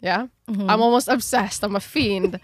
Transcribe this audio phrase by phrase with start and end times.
[0.00, 0.26] Yeah.
[0.48, 0.70] Mm-hmm.
[0.70, 1.62] I'm almost obsessed.
[1.64, 2.40] I'm a fiend.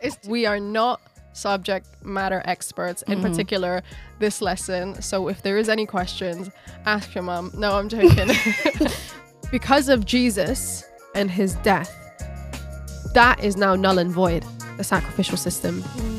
[0.00, 1.00] it's, we are not
[1.32, 3.26] subject matter experts, in Mm-hmm.
[3.30, 3.82] particular
[4.20, 5.00] this lesson.
[5.02, 6.50] So if there is any questions,
[6.86, 7.50] ask your mom.
[7.56, 8.30] No, I'm joking.
[9.50, 10.84] because of Jesus
[11.14, 11.90] and his death,
[13.14, 14.44] that is now null and void,
[14.76, 15.82] the sacrificial system.
[15.82, 16.13] Do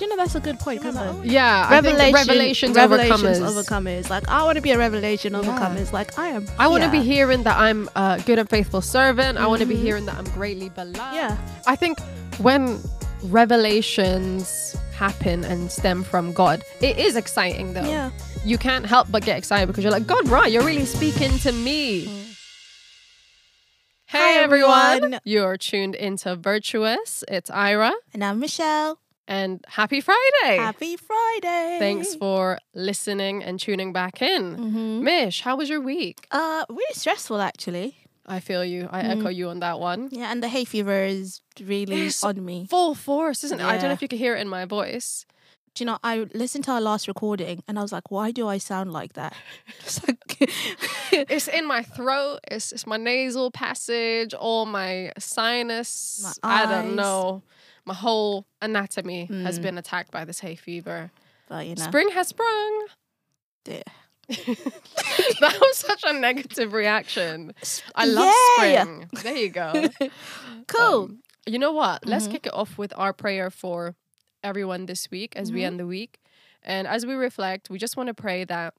[0.00, 0.82] you know that's a good point?
[0.82, 3.64] 'cause I- Yeah, I think the revelations, revelations overcomers.
[3.64, 4.10] overcomers.
[4.10, 5.92] Like I want to be a revelation overcomers.
[5.92, 6.46] Like I am.
[6.58, 9.38] I want to be hearing that I'm a good and faithful servant.
[9.38, 10.96] I want to be hearing that I'm greatly beloved.
[10.98, 11.14] Mm-hmm.
[11.14, 11.36] Yeah.
[11.66, 11.98] I think
[12.38, 12.80] when
[13.24, 17.82] revelations happen and stem from God, it is exciting though.
[17.88, 18.10] Yeah.
[18.44, 21.52] You can't help but get excited because you're like, God, right, you're really speaking to
[21.52, 22.24] me.
[24.06, 24.96] Hey Hi, everyone.
[24.96, 25.20] everyone.
[25.24, 27.24] You're tuned into Virtuous.
[27.28, 28.98] It's Ira And I'm Michelle.
[29.28, 30.56] And happy Friday.
[30.56, 31.76] Happy Friday.
[31.78, 34.56] Thanks for listening and tuning back in.
[34.56, 35.02] Mhm.
[35.02, 36.26] Mish, how was your week?
[36.32, 37.94] Uh, really stressful actually.
[38.26, 38.88] I feel you.
[38.90, 39.10] I Mm.
[39.20, 40.08] echo you on that one.
[40.12, 42.66] Yeah, and the hay fever is really It's on me.
[42.68, 43.64] Full force, isn't it?
[43.64, 45.24] I don't know if you can hear it in my voice.
[45.74, 45.98] Do you know?
[46.02, 49.12] I listened to our last recording, and I was like, "Why do I sound like
[49.14, 49.32] that?"
[49.84, 50.18] Just like,
[51.12, 52.40] It's in my throat.
[52.50, 56.20] It's, it's my nasal passage, all my sinus.
[56.42, 57.42] My I don't know.
[57.88, 59.62] My whole anatomy has Mm.
[59.62, 61.10] been attacked by this hay fever.
[61.48, 62.86] but you know, Spring has sprung.
[63.64, 63.82] Yeah.
[64.28, 67.54] that was such a negative reaction.
[67.94, 68.82] I love Yeah.
[68.82, 69.08] spring.
[69.22, 69.88] There you go.
[70.66, 71.04] cool.
[71.04, 72.06] Um, you know what?
[72.06, 72.32] Let's Mhm.
[72.32, 73.94] kick it off with our prayer for
[74.44, 75.64] everyone this week as we Mhm.
[75.68, 76.18] end the week.
[76.62, 78.74] And as we reflect, we just want to pray that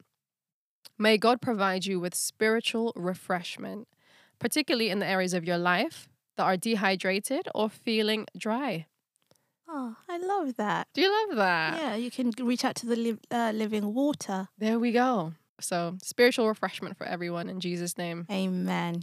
[0.98, 3.88] may God provide you with spiritual refreshment,
[4.38, 8.86] particularly in the areas of your life that are dehydrated or feeling dry.
[9.72, 10.88] Oh, I love that.
[10.94, 11.76] Do you love that?
[11.78, 14.48] yeah, you can reach out to the li- uh, living water.
[14.58, 15.32] There we go.
[15.60, 18.26] So, spiritual refreshment for everyone in Jesus' name.
[18.30, 19.02] Amen.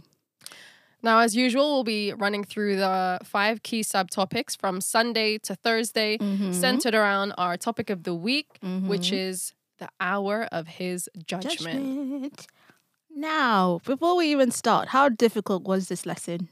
[1.02, 6.18] Now, as usual, we'll be running through the five key subtopics from Sunday to Thursday,
[6.18, 6.52] Mhm.
[6.52, 9.18] centered around our topic of the week, which Mhm.
[9.18, 11.56] is the hour of his judgment.
[11.58, 12.46] judgment.
[13.14, 16.48] Now, before we even start, how difficult was this lesson?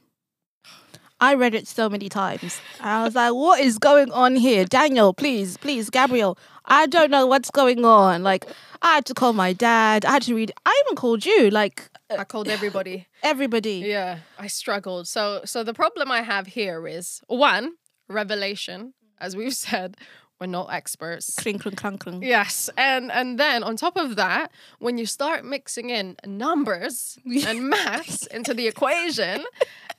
[1.20, 2.60] I read it so many times.
[2.80, 4.64] I was like, what is going on here?
[4.66, 8.22] Daniel, please, please, Gabriel, I don't know what's going on.
[8.22, 8.44] Like,
[8.82, 10.04] I had to call my dad.
[10.04, 10.52] I had to read.
[10.66, 13.06] I even called you, like, I called everybody.
[13.22, 13.82] everybody.
[13.86, 15.08] yeah, I struggled.
[15.08, 17.72] So, so the problem I have here is one
[18.08, 18.92] revelation.
[19.18, 19.96] As we've said,
[20.38, 21.34] we're not experts.
[21.36, 22.22] Clink, clink.
[22.22, 27.70] Yes, and and then on top of that, when you start mixing in numbers and
[27.70, 29.44] maths into the equation,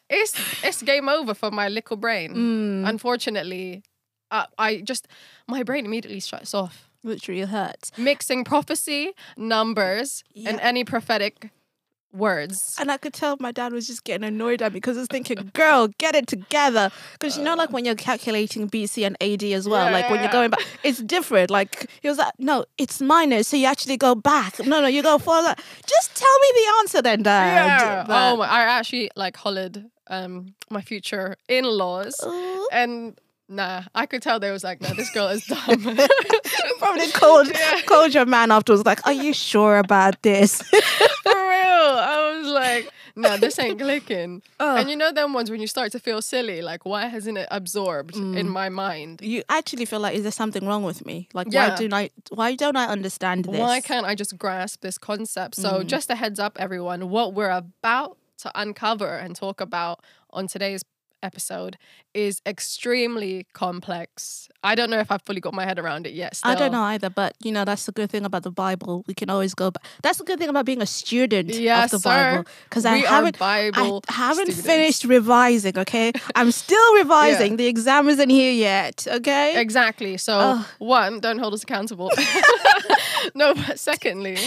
[0.09, 2.33] it's it's game over for my little brain.
[2.35, 3.83] Mm, Unfortunately,
[4.31, 5.07] uh, I just
[5.47, 6.89] my brain immediately shuts off.
[7.03, 7.91] which really hurts.
[7.97, 11.49] Mixing prophecy, numbers, and any prophetic
[12.17, 12.75] words.
[12.79, 15.07] And I could tell my dad was just getting annoyed at me because I was
[15.09, 16.91] thinking, girl, get it together.
[17.13, 20.19] Because you know, like when you're calculating BC and AD as well, Yeah, like when
[20.19, 21.49] yeah, you're going back, it's different.
[21.49, 23.47] Like he was like, no, it's minus.
[23.47, 24.59] So you actually go back.
[24.65, 25.55] No, no, you go forward.
[25.85, 27.65] Just tell me the answer then, dad.
[27.81, 28.03] Yeah.
[28.07, 28.47] But- Oh my!
[28.47, 32.15] I actually like hollered um my future in-laws,
[32.71, 35.97] and nah, I could tell they was like, no, this girl is dumb.
[36.79, 37.81] Probably called, Yeah.
[37.85, 40.61] called your man afterwards, like, are you sure about this?
[41.23, 41.87] For real.
[41.99, 44.41] I was like, no, this ain't clicking.
[44.59, 44.79] Ugh.
[44.79, 47.47] And you know them ones when you start to feel silly, like why hasn't it
[47.51, 48.37] absorbed Mm.
[48.37, 49.21] in my mind?
[49.21, 51.27] you actually feel like, is there something wrong with me?
[51.33, 51.69] Like, Yeah.
[51.69, 53.59] why do I, why don't I understand this?
[53.59, 55.55] Why can't I just grasp this concept?
[55.55, 55.87] So Mm.
[55.87, 59.99] just a heads up, everyone, what we're about to uncover and talk about
[60.31, 60.83] on today's
[61.27, 61.77] episode
[62.13, 64.49] is extremely complex.
[64.63, 66.39] I don't know if I've fully got my head around it yet.
[66.43, 69.03] I don't know either, but you know that's the good thing about the Bible.
[69.07, 69.83] We can always go back.
[70.01, 72.09] That's the good thing about being a student of the sir.
[72.09, 73.37] Bible because I haven't.
[73.37, 74.03] Bible.
[74.09, 74.65] I haven't students.
[74.71, 75.77] finished revising.
[75.77, 77.57] Okay, I'm still revising.
[77.57, 79.05] The exam isn't here yet.
[79.07, 79.59] Okay.
[79.61, 80.17] Exactly.
[80.17, 82.11] So, one, don't hold us accountable.
[83.35, 84.37] no, but secondly,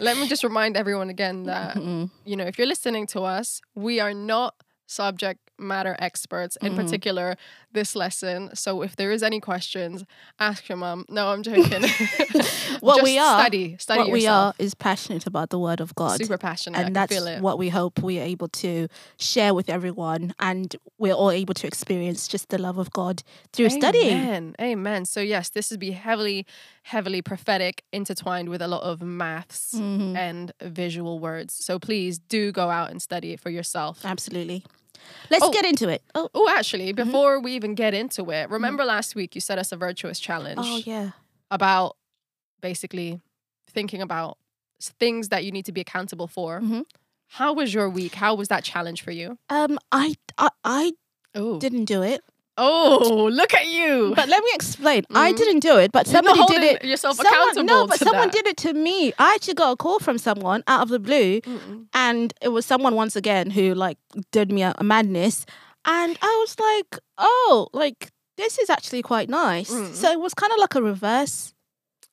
[0.00, 2.10] let me just remind everyone again that, Mm-mm.
[2.24, 4.54] you know, if you're listening to us, we are not
[4.86, 6.76] subject matter experts, in Mhm.
[6.76, 7.36] particular
[7.72, 8.50] this lesson.
[8.54, 10.04] So, if there is any questions,
[10.38, 11.04] ask your mom.
[11.08, 11.82] No, I'm joking.
[12.80, 15.94] What Just we are- study, study What we are is passionate about the Word of
[15.94, 16.18] God.
[16.18, 16.78] Super passionate.
[16.78, 18.88] and that's what we hope we are able to
[19.18, 23.22] share with everyone, and we're all able to experience just the love of God
[23.52, 24.16] through studying.
[24.18, 24.54] Amen.
[24.60, 25.04] Amen.
[25.06, 26.46] So yes, this would be heavily,
[26.82, 30.16] heavily prophetic, intertwined with a lot of maths Mhm.
[30.16, 31.52] and visual words.
[31.54, 34.04] So please do go out and study it for yourself.
[34.04, 34.64] Absolutely.
[35.30, 35.50] Let's Oh.
[35.52, 36.02] get into it.
[36.14, 39.72] Oh, Oh, actually, before we even get into it, remember last week you set us
[39.72, 41.10] a virtuous challenge oh yeah.
[41.50, 41.96] about
[42.60, 43.20] basically
[43.70, 44.38] thinking about
[44.80, 46.84] things that you need to be accountable for Mhm.
[47.32, 48.14] How was your week?
[48.14, 49.38] How was that challenge for you?
[49.50, 50.92] Um, I I, I
[51.58, 52.22] didn't do it,
[52.58, 54.12] oh, look at you!
[54.16, 55.04] but let me explain.
[55.14, 55.36] I Mhm.
[55.36, 56.84] didn't do it, but somebody did it.
[56.84, 57.64] Yourself Someone, accountable.
[57.64, 58.32] no, but someone that.
[58.32, 59.12] did it to me.
[59.18, 61.86] I actually got a call from someone out of the blue, Mm-mm.
[61.94, 63.98] and it was someone once again who like
[64.32, 65.46] did me a, a madness,
[65.84, 69.70] and I was like, oh, like this is actually quite nice.
[69.70, 69.94] Mm.
[69.94, 71.54] So it was kind of like a reverse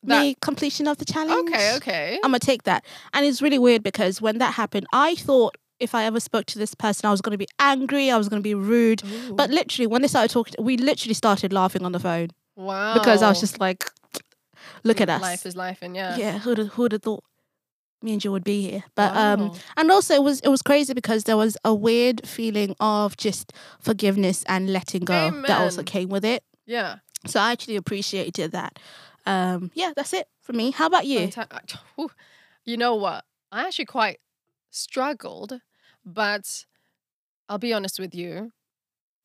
[0.03, 1.49] That- completion of the challenge.
[1.49, 2.15] Okay, okay.
[2.23, 2.85] I'm gonna take that.
[3.13, 6.59] And it's really weird because when that happened, I thought if I ever spoke to
[6.59, 9.03] this person, I was gonna be angry, I was gonna be rude.
[9.03, 9.33] Ooh.
[9.33, 13.21] But literally, when they started talking, we literally started laughing on the phone wow, because
[13.21, 13.85] I was just like,
[14.83, 16.15] "Look at us." Life is life, and yeah.
[16.17, 17.23] yeah, who'd have, who'd have thought
[18.01, 18.83] me and you would be here?
[18.95, 22.75] But um, and also it was it was crazy because there was a weird feeling
[22.79, 26.43] of just forgiveness and letting go that also came with it.
[26.65, 26.97] yeah.
[27.27, 28.77] So I actually appreciated that.
[29.25, 30.69] Um, yeah, that's it for me.
[30.69, 31.29] How about you?
[32.65, 33.25] You know what?
[33.51, 34.19] I actually quite
[34.75, 35.61] struggled,
[36.05, 36.65] but
[37.49, 38.51] I'll be honest with you.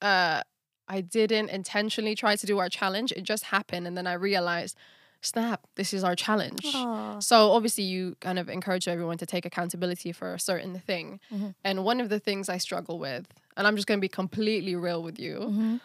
[0.01, 0.43] Uh,
[0.89, 3.13] I didn't intentionally try to do our challenge.
[3.13, 4.77] It just happened, and then I realized,
[5.21, 6.67] snap, this is our challenge.
[6.75, 7.19] Aw.
[7.21, 11.21] So obviously, you kind of encourage everyone to take accountability for a certain thing.
[11.31, 11.55] Mhm.
[11.65, 13.27] And one of the things I struggle with,
[13.57, 15.81] and I'm just going to be completely real with you, Mhm.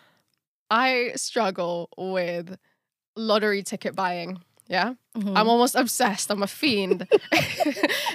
[0.72, 2.58] I struggle with
[3.16, 4.42] lottery ticket buying.
[4.68, 4.96] Yeah.
[5.16, 5.38] Mhm.
[5.38, 6.32] I'm almost obsessed.
[6.32, 7.08] I'm a fiend.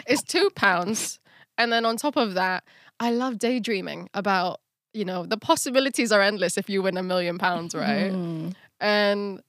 [0.06, 1.20] it's two pounds.
[1.60, 2.64] And then on top of that,
[2.98, 4.60] I love daydreaming about,
[4.94, 8.12] you know, the possibilities are endless if you win a million pounds, right?
[8.12, 8.54] Mm.
[8.80, 9.42] And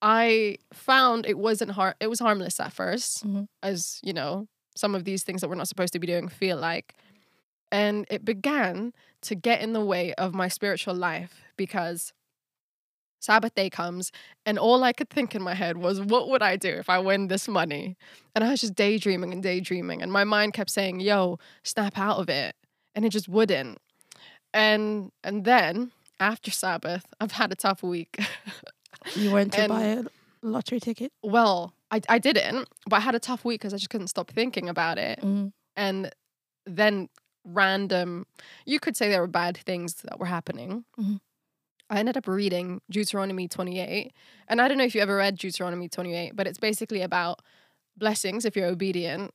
[0.00, 3.48] I found it wasn't hard, it was harmless at 1st Mhm.
[3.62, 6.56] as, you know, some of these things that we're not supposed to be doing feel
[6.56, 6.94] like.
[7.70, 12.12] And it began to get in the way of my spiritual life because
[13.20, 14.12] Sabbath day comes,
[14.46, 16.98] and all I could think in my head was, what would I do if I
[16.98, 17.96] win this money?
[18.34, 22.18] And I was just daydreaming and daydreaming, and my mind kept saying, "Yo, snap out
[22.18, 22.54] of it,"
[22.94, 23.78] and it just wouldn't.
[24.54, 28.18] And and then after Sabbath, I've had a tough week.
[29.16, 30.04] You went to And- buy a
[30.42, 31.12] lottery ticket?
[31.22, 34.30] well, I I didn't, but I had a tough week because I just couldn't stop
[34.30, 35.20] thinking about it.
[35.20, 35.52] Mm.
[35.76, 36.10] And
[36.66, 37.08] then
[37.44, 38.26] random,
[38.66, 40.84] you could say there were bad things that were happening.
[40.98, 41.20] Mhm.
[41.90, 44.12] I ended up reading Deuteronomy 28.
[44.48, 47.40] And I don't know if you ever read Deuteronomy 28, but it's basically about
[47.96, 49.32] blessings if you're obedient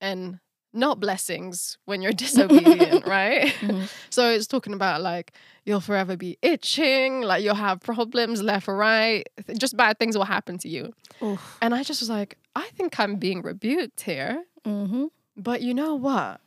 [0.00, 0.38] and
[0.74, 3.46] not blessings when you're disobedient, right?
[3.60, 3.88] Mhm.
[4.10, 5.32] So it's talking about like
[5.64, 9.26] you'll forever be itching, like you'll have problems left or right,
[9.56, 10.92] just bad things will happen to you.
[11.22, 11.58] Oof.
[11.62, 14.44] And I just was like, I think I'm being rebuked here.
[14.66, 15.08] Mhm.
[15.36, 16.40] But you know what?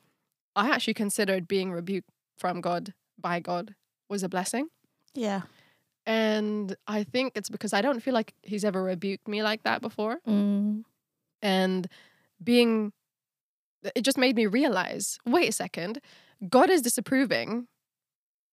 [0.56, 3.76] I actually considered being rebuked from God by God
[4.10, 4.68] was a blessing.
[5.16, 5.42] Yeah.
[6.06, 9.82] And I think it's because I don't feel like he's ever rebuked me like that
[9.82, 10.20] before.
[10.28, 10.84] Mm.
[11.42, 11.88] And
[12.44, 12.92] being,
[13.96, 16.00] it just made me realize wait a second,
[16.48, 17.68] God is disapproving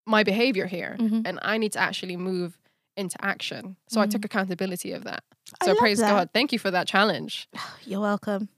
[0.06, 0.97] my behavior here.
[0.99, 1.23] Mhm.
[1.26, 2.59] And I need to actually move
[2.97, 3.76] into action.
[3.88, 5.23] So I took accountability of that.
[5.62, 6.11] So praise that.
[6.11, 6.31] God.
[6.35, 7.49] Thank you for that challenge.
[7.85, 8.49] You're welcome.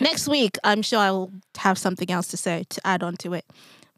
[0.00, 3.34] Next week, I'm sure I will have something else to say to add on to
[3.34, 3.44] it.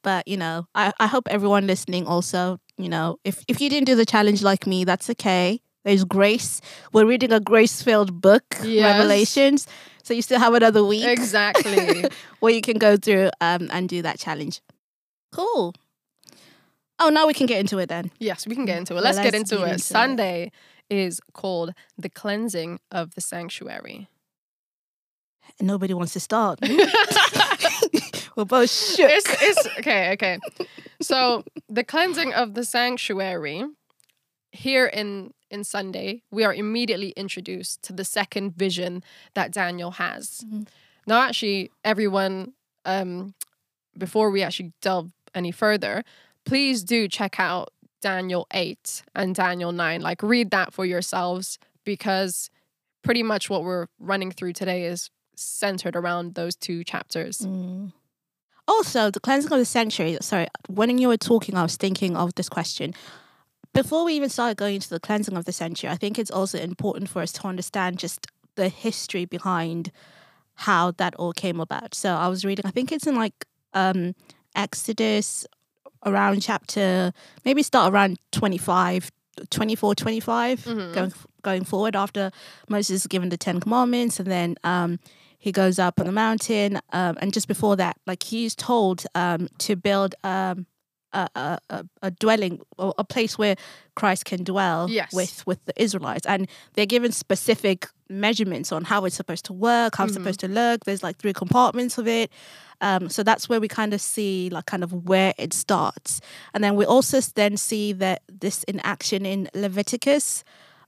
[0.02, 3.86] But you know, I, I hope everyone listening also, you know, if if you didn't
[3.86, 5.60] do the challenge like me, that's okay.
[5.84, 6.60] There's grace.
[6.92, 8.84] We're reading a grace filled book, Yes.
[8.98, 9.66] Revelations.
[10.02, 12.04] So you still have another week Exactly.
[12.40, 14.60] where you can go through um, and do that challenge.
[15.32, 15.74] Cool.
[16.98, 18.10] Oh, now we can get into it then.
[18.18, 19.02] Yes, we can get into it.
[19.02, 19.64] Let's, get let's into get it.
[19.72, 19.80] into it.
[19.80, 20.52] Sunday
[20.90, 24.08] is called the cleansing of the sanctuary.
[25.60, 26.58] Nobody wants to start.
[28.36, 29.10] We're both shook.
[29.10, 30.38] it's, it's okay, okay.
[31.00, 33.64] So the cleansing of the sanctuary
[34.52, 39.02] here in in Sunday, we are immediately introduced to the second vision
[39.34, 40.44] that Daniel has.
[40.46, 40.68] Mhm.
[41.08, 42.52] Now, actually, everyone,
[42.84, 43.34] um,
[43.98, 46.04] before we actually delve any further,
[46.44, 50.00] please do check out Daniel 8 and Daniel 9.
[50.02, 52.48] Like, read that for yourselves because
[53.02, 57.38] pretty much what we're running through today is centered around those two chapters.
[57.38, 57.92] Mm.
[58.68, 60.16] Also, the cleansing of the sanctuary.
[60.20, 62.94] Sorry, when you were talking, I was thinking of this question.
[63.72, 66.58] Before we even started going into the cleansing of the sanctuary, I think it's also
[66.58, 68.26] important for us to understand just
[68.56, 69.90] the history behind
[70.54, 71.94] how that all came about.
[71.94, 74.14] So I was reading, I think it's in like um,
[74.56, 75.46] Exodus
[76.04, 77.12] around chapter,
[77.44, 79.10] maybe start around 25,
[79.50, 80.92] 24, 25, Mhm.
[80.92, 81.12] going,
[81.42, 82.30] going forward after
[82.68, 84.98] Moses is given the Ten Commandments and then um,
[85.40, 89.48] he goes up on the mountain um, and just before that like he's told um,
[89.58, 90.66] to build um,
[91.12, 93.56] a, a, a, dwelling or a place where
[93.96, 95.12] Christ can dwell Yes.
[95.12, 99.96] with with the Israelites, and they're given specific measurements on how it's supposed to work,
[99.96, 100.20] how it's Mhm.
[100.22, 100.84] supposed to look.
[100.84, 102.30] There's like three compartments of it.
[102.80, 106.20] Um, so that's where we kind of see like kind of where it starts,
[106.54, 110.44] and then we also then see that this in action in Leviticus.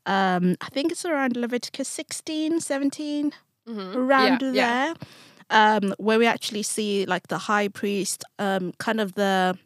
[0.07, 3.33] Um, I think it's around Leviticus 16, 17
[3.69, 3.95] Mhm.
[3.95, 4.95] around Yeah, yeah.
[4.95, 4.95] there
[5.51, 9.57] um where we actually see like the high priest um kind of the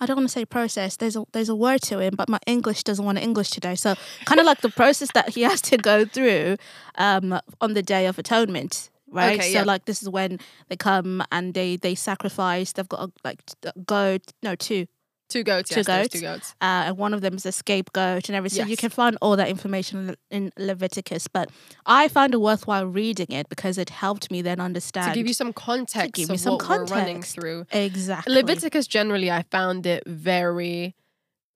[0.00, 0.96] I don't want to say process.
[0.96, 3.76] There's a there's a word to it, but my English doesn't want English today.
[3.76, 6.56] So kind of like the process that he has to go through
[6.96, 9.38] um, on the Day of Atonement, right?
[9.38, 9.64] Okay, so yeah.
[9.64, 12.72] like this is when they come and they they sacrifice.
[12.72, 13.42] They've got a, like
[13.86, 14.86] goat, no two,
[15.32, 15.70] Two goats.
[15.70, 16.08] Two yes, goats.
[16.14, 16.54] Two goats.
[16.60, 18.64] uh, and one of them is a scapegoat and everything.
[18.64, 21.26] So you can find all that information in Leviticus.
[21.28, 21.50] But
[21.86, 25.12] I found it worthwhile reading it because it helped me then understand.
[25.14, 27.64] To give you some context give me some we're running through.
[27.72, 30.94] exactly Leviticus generally, I found it very,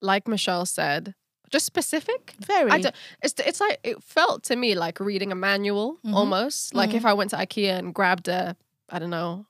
[0.01, 1.15] like Michelle said,
[1.51, 2.35] just specific.
[2.41, 2.71] very.
[2.71, 6.15] I don't, it's it's like it felt to me like reading a manual Mhm.
[6.15, 6.75] almost.
[6.75, 8.57] Like if I went to IKEA and grabbed a
[8.89, 9.47] I don't know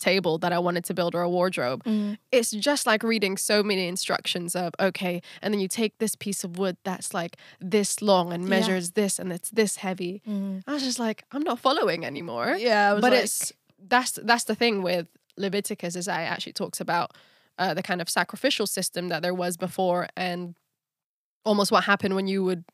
[0.00, 1.84] table that I wanted to build or a wardrobe.
[1.84, 6.14] Mm, It's just like reading so many instructions of okay, and then you take this
[6.16, 8.50] piece of wood that's like this long and Yeah.
[8.50, 10.22] measures this and it's this heavy.
[10.26, 10.62] mm.
[10.66, 13.52] I was just like, I'm not following anymore Yeah, I but like- it's
[13.88, 17.12] that's that's the thing with Leviticus is that it actually talks about
[17.58, 20.54] uh, the kind of sacrificial system that there was before and
[21.44, 22.64] almost what happened when you would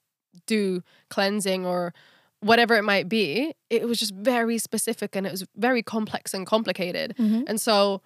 [0.46, 1.92] do cleansing or
[2.40, 3.54] whatever it might be.
[3.70, 7.14] It was just very specific and it was very complex and complicated.
[7.18, 7.44] Mhm.
[7.46, 8.02] And so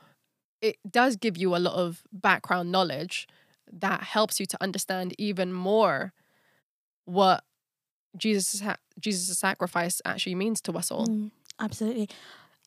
[0.61, 3.27] it does give you a lot of background knowledge
[3.73, 6.13] that helps you to understand even more
[7.05, 7.45] what
[8.17, 8.63] Jesus
[8.99, 11.07] Jesus' sacrifice actually means to us all.
[11.07, 12.09] Mm, absolutely.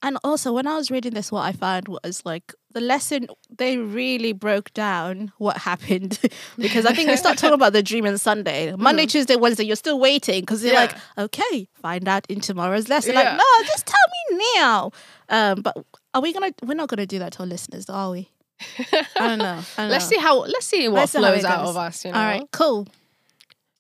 [0.04, 3.78] And also, when I was reading this, what I found was like the lesson, they
[3.78, 6.20] really broke down what happened.
[6.58, 8.76] because I think they start talking about the dream on Sunday.
[8.76, 13.14] Monday, Tuesday, Wednesday, you're still waiting because they're like, okay, find out in tomorrow's lesson.
[13.14, 13.22] Yeah.
[13.22, 13.96] Like, no, just tell
[14.36, 14.92] me now.
[15.30, 15.78] Um, but
[16.14, 18.30] are we going to, we're not going to do that to our listeners, are we?
[18.92, 19.62] I don't know.
[19.78, 20.18] I don't Let's know.
[20.18, 21.70] see how let's see what Let's flows it out goes.
[21.70, 22.20] of us, you know.
[22.20, 22.88] All right, cool.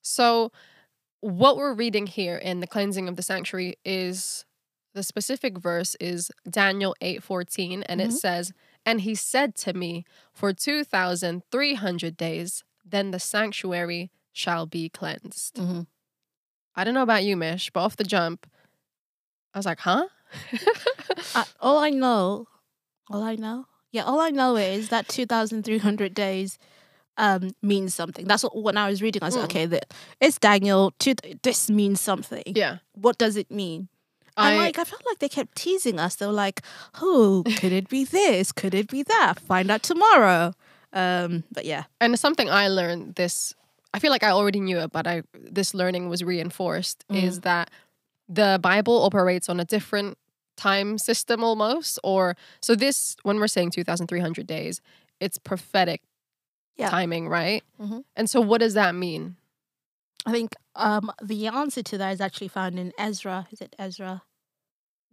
[0.02, 0.52] So
[1.20, 4.46] what we're reading here in the cleansing of the sanctuary is
[4.94, 8.06] the specific verse is Daniel 8:14 and Mhm.
[8.06, 8.54] it says,
[8.86, 15.88] "And he said to me, for 2300 days then the sanctuary shall be cleansed." Mhm.
[16.76, 18.48] I don't know about you, Mish, but off the jump
[19.54, 20.08] I was like, "Huh?"
[21.36, 22.48] Uh, all I know,
[23.10, 26.58] all I know, yeah, all I know is that 2,300 days
[27.16, 28.26] um, means something.
[28.28, 29.52] That's what when I was reading, I was like, Mm.
[29.52, 29.82] okay, the,
[30.20, 30.92] it's Daniel.
[30.98, 32.42] Two, this means something.
[32.48, 32.80] yeah.
[32.94, 33.88] What does it mean?
[34.38, 36.16] I And like, I felt like they kept teasing us.
[36.16, 36.62] They were like,
[37.02, 38.52] oh, could it be this?
[38.52, 39.40] Could it be that?
[39.40, 40.54] Find out tomorrow.
[40.92, 41.84] Um, but yeah.
[42.02, 43.54] and something I learned this
[43.96, 47.24] I feel like I already knew it, but I this learning was reinforced Mm.
[47.24, 47.70] is that
[48.28, 50.18] the Bible operates on a different
[50.58, 54.82] time system almost or so this when we're saying 2300 days
[55.20, 56.02] it's prophetic
[56.78, 56.90] Yeah.
[56.90, 58.04] timing right Mhm.
[58.16, 59.36] and so what does that mean
[60.26, 63.48] I think um, the answer to that is actually found in Ezra.
[63.52, 64.24] Is it Ezra?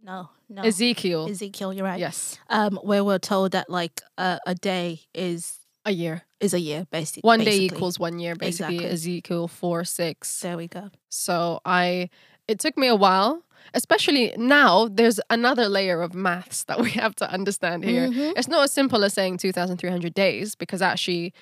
[0.03, 0.63] No, no.
[0.63, 1.99] Ezekiel Ezekiel, you're right.
[1.99, 6.59] yes Um, where we're told that like a, a day is a year is a
[6.59, 7.27] year, basically.
[7.27, 7.65] one day basically.
[7.77, 8.93] equals one year basically Exactly.
[8.93, 10.89] Ezekiel 4 6 There we go.
[11.09, 12.09] So I
[12.47, 13.43] it took me a while,
[13.75, 18.07] especially now there's another layer of maths that we have to understand here.
[18.07, 18.33] Mhm.
[18.35, 21.33] It's not as simple as saying 2300 days because actually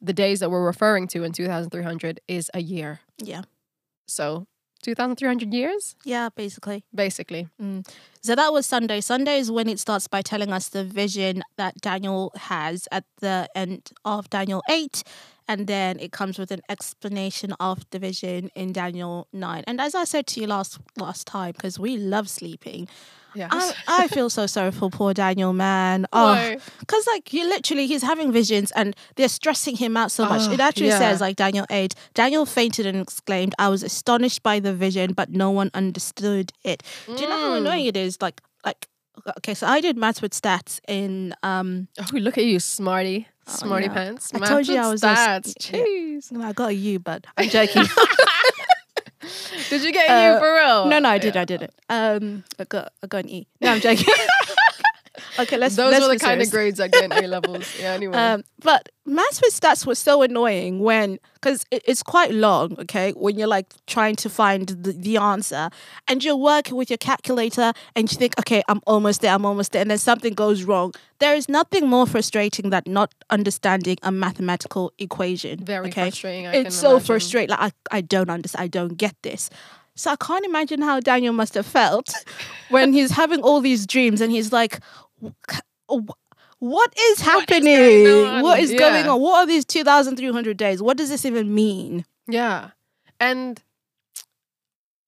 [0.00, 3.00] the days that we're referring to in 2300 is a year.
[3.18, 3.42] Yeah,
[4.08, 4.46] So
[4.82, 6.84] 2300 years yeah, basically.
[6.94, 7.48] basically.
[7.60, 7.86] Mm.
[8.22, 9.00] So that was Sunday.
[9.02, 13.48] Sunday is when it starts by telling us the vision that Daniel has at the
[13.54, 15.02] end of Daniel 8.
[15.50, 19.64] And then it comes with an explanation of the vision in Daniel 9.
[19.66, 22.86] And as I said to you last last time, because we love sleeping,
[23.34, 23.48] Yeah.
[23.50, 26.06] I, I feel so sorry for poor Daniel, man.
[26.12, 26.34] Oh,
[26.80, 30.42] because like he literally he's having visions and they're stressing him out so much.
[30.48, 30.98] Oh, it actually yeah.
[31.04, 35.28] says like Daniel 8, Daniel fainted and exclaimed, I was astonished by the vision, but
[35.30, 36.82] no one understood it.
[37.06, 37.58] Do you know how Mm.
[37.58, 38.12] annoying it is?
[38.22, 38.86] Like like
[39.38, 43.26] okay, so I did maths with stats in um Oh, look at you, smarty.
[43.46, 43.94] Oh, Smarty yeah.
[43.94, 44.30] pants.
[44.34, 45.72] I Math told you I was a stats.
[45.72, 45.80] yeah.
[45.80, 46.42] Jeez.
[46.44, 47.84] I got a U, but I'm joking.
[49.68, 50.86] Did you get Uh, you for real?
[50.86, 51.40] no, no, I did, Yeah.
[51.42, 51.72] I didn't.
[51.88, 53.46] Um I got I got an E.
[53.60, 54.06] No, I'm joking.
[55.38, 55.76] Okay, let's.
[55.76, 57.74] Those let's were the kind of grades I get in A levels.
[57.78, 58.16] Yeah, anyway.
[58.16, 62.78] Um, but maths with stats was so annoying when because it, it's quite long.
[62.78, 65.70] Okay, when you're like trying to find the, the answer
[66.08, 69.72] and you're working with your calculator and you think, okay, I'm almost there, I'm almost
[69.72, 70.92] there, and then something goes wrong.
[71.18, 75.64] There is nothing more frustrating than not understanding a mathematical equation.
[75.64, 76.04] Very okay?
[76.04, 76.46] frustrating.
[76.46, 77.06] I it's so imagine.
[77.06, 77.50] frustrating.
[77.50, 78.64] Like I, I don't understand.
[78.64, 79.50] I don't get this.
[80.00, 82.14] So I can't imagine how Daniel must have felt
[82.70, 85.09] when he's having all these dreams and he's like, "Wh-
[86.58, 88.04] "What is happening?
[88.04, 89.20] going on?" what is going on?
[89.20, 90.82] What are these two thousand three hundred days?
[90.82, 92.70] What does this even mean?" Yeah.
[93.18, 93.62] And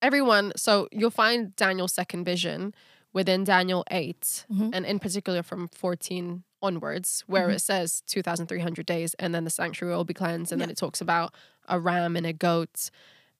[0.00, 2.74] everyone, so you'll find Daniel's second vision
[3.12, 4.70] within Daniel 8, Mhm.
[4.72, 7.54] and in particular from 14 onwards, where Mhm.
[7.56, 11.00] it says 2,300 days, and then the sanctuary will be cleansed, and then it talks
[11.00, 11.34] about
[11.68, 12.90] a ram and a goat.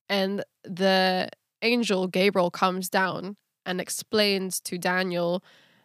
[0.08, 1.28] And the
[1.62, 5.42] angel Gabriel comes down and explains to Daniel,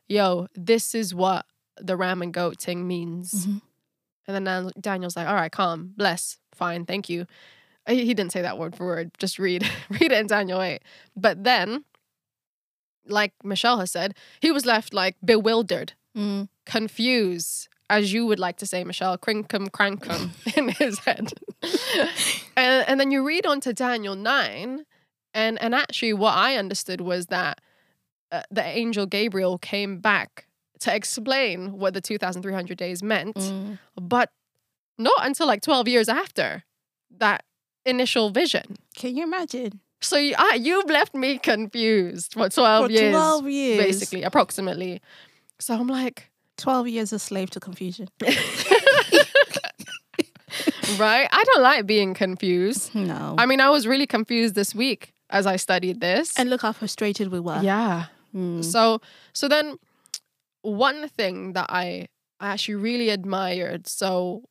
[0.08, 1.46] yo, this is what
[1.80, 3.46] the ram and goat thing means.
[3.48, 3.62] Mhm.
[4.28, 7.26] And then Daniel's like, all right, calm, bless, fine, thank you.
[7.88, 9.12] He he didn't say that word for word.
[9.18, 10.82] Just read, read it in Daniel 8.
[11.16, 11.86] But then,
[13.06, 16.50] like Michelle has said, he was left like bewildered, Mm.
[16.66, 21.32] confused, as you would like to say, Michelle, crinkum crankum in his head.
[22.58, 24.84] and, and then you read on to Daniel 9,
[25.34, 27.62] and, and actually, what I understood was that
[28.31, 30.46] uh, the angel Gabriel came back
[30.79, 33.79] to explain what the 2,300 days meant Mm.
[34.00, 34.29] but
[34.98, 36.63] not until like 12 years after
[37.17, 37.43] that
[37.86, 38.75] initial vision.
[38.96, 39.79] Can you imagine?
[40.01, 45.01] So you, ah, you've left me confused for 12 For years, twelve years, basically, approximately.
[45.60, 48.07] So I'm like, twelve years a slave to confusion.
[51.00, 51.27] right?
[51.31, 52.93] I don't like being confused.
[52.96, 53.36] No.
[53.38, 56.38] I mean, I was really confused this week as I studied this.
[56.38, 57.60] and look how frustrated we were.
[57.62, 58.05] yeah.
[58.38, 58.63] Mm.
[58.63, 59.01] So
[59.34, 59.77] so then
[60.62, 62.08] one thing that I
[62.39, 63.88] I actually really admired.
[63.88, 64.44] So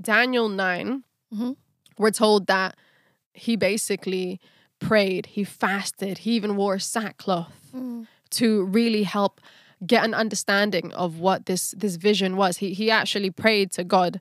[0.00, 1.56] Daniel 9 Mhm.
[1.98, 2.76] we're told that
[3.34, 4.40] he basically
[4.78, 8.06] prayed, he fasted, he even wore sackcloth Mm.
[8.30, 9.40] to really help
[9.86, 12.58] get an understanding of what this this vision was.
[12.58, 14.20] He he actually prayed to God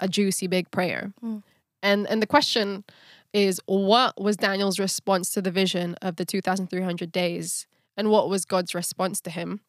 [0.00, 1.12] a juicy big prayer.
[1.22, 1.42] Mm.
[1.82, 2.84] And and the question
[3.32, 7.66] is what was Daniel's response to the vision of the 2300 days
[8.00, 9.60] and what was God's response to him?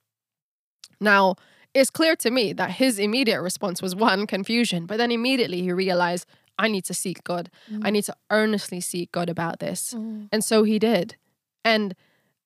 [1.01, 1.35] Now,
[1.73, 5.73] it's clear to me that his immediate response was one confusion, but then immediately he
[5.73, 6.25] realized
[6.57, 7.49] I need to seek God.
[7.83, 9.93] I need to earnestly seek God about this.
[9.93, 10.29] Mm.
[10.31, 11.17] And so he did.
[11.65, 11.93] And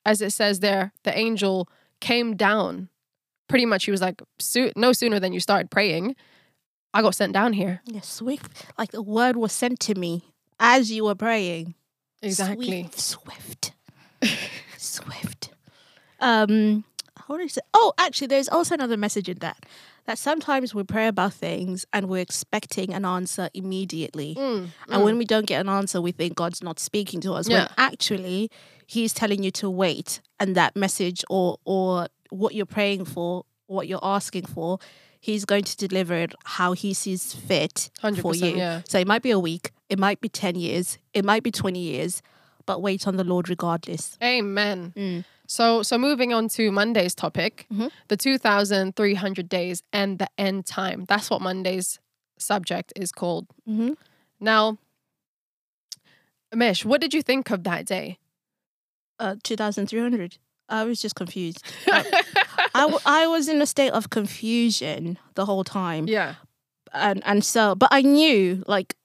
[0.05, 2.89] as it says there, the angel came down.
[3.47, 6.15] Pretty much, he was like, "Soo- no sooner than you started praying,
[6.95, 7.81] I got sent down here.
[7.85, 8.65] Yeah, swift.
[8.77, 11.75] Like the word was sent to me as you were praying.
[12.23, 12.89] Exactly.
[12.95, 13.73] Swift.
[14.27, 14.45] Swift.
[14.77, 15.54] Swift.
[16.19, 16.83] Um,
[17.27, 17.63] what is it?
[17.73, 19.65] Oh, actually, there's also another message in that.
[20.05, 24.35] That sometimes we pray about things and we're expecting an answer immediately.
[24.37, 25.03] Mm, And mm.
[25.03, 27.49] when we don't get an answer, we think God's not speaking to us.
[27.49, 27.61] Yeah.
[27.61, 28.51] When actually,
[28.85, 33.87] He's telling you to wait, and that message or or what you're praying for, what
[33.87, 34.77] you're asking for,
[35.19, 37.89] He's going to deliver it how He sees fit
[38.21, 38.55] for you.
[38.55, 38.81] yeah.
[38.87, 41.79] So it might be a week, it might be ten years, it might be twenty
[41.79, 42.21] years,
[42.67, 44.19] but wait on the Lord regardless.
[44.21, 44.93] Amen.
[44.95, 45.25] Mm.
[45.47, 47.91] So, so moving on to Monday's topic, Mhm.
[48.07, 51.05] the 2,300 days and the end time.
[51.07, 51.99] That's what Monday's
[52.39, 53.47] subject is called.
[53.67, 53.93] Mm-hmm.
[54.39, 54.77] Now,
[56.53, 58.17] Mish, what did you think of that day?
[59.19, 60.37] Uh, two thousand three hundred.
[60.67, 61.63] I was just confused.
[61.87, 66.07] I, w- I was in a state of confusion the whole time.
[66.07, 66.35] yeah.
[66.93, 68.95] and and so but i knew like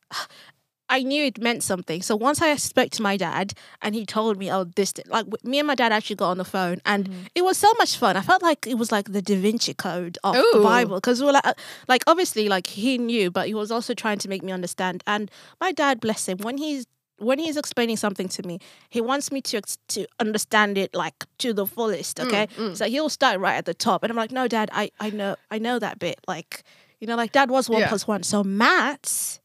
[0.90, 4.36] i knew it meant something so once i spoke to my dad and he told
[4.36, 7.26] me oh this like me and my dad actually got on the phone and Mhm.
[7.34, 10.18] it was so much fun i felt like it was like the da vinci code
[10.24, 10.50] of Ooh.
[10.54, 11.54] the bible because we were like, uh,
[11.88, 15.30] like obviously like he knew but he was also trying to make me understand and
[15.60, 16.86] my dad bless him when he's
[17.18, 21.52] when he's explaining something to me, he wants me to to understand it like to
[21.52, 22.18] the fullest.
[22.18, 22.74] Okay, mm.
[22.74, 25.36] so he'll start right at the top, and I'm like, no, Dad, I I know
[25.50, 26.18] I know that bit.
[26.26, 26.62] Like,
[26.98, 27.88] you know, like Dad was one Yeah.
[27.88, 28.22] plus one.
[28.22, 29.39] So maths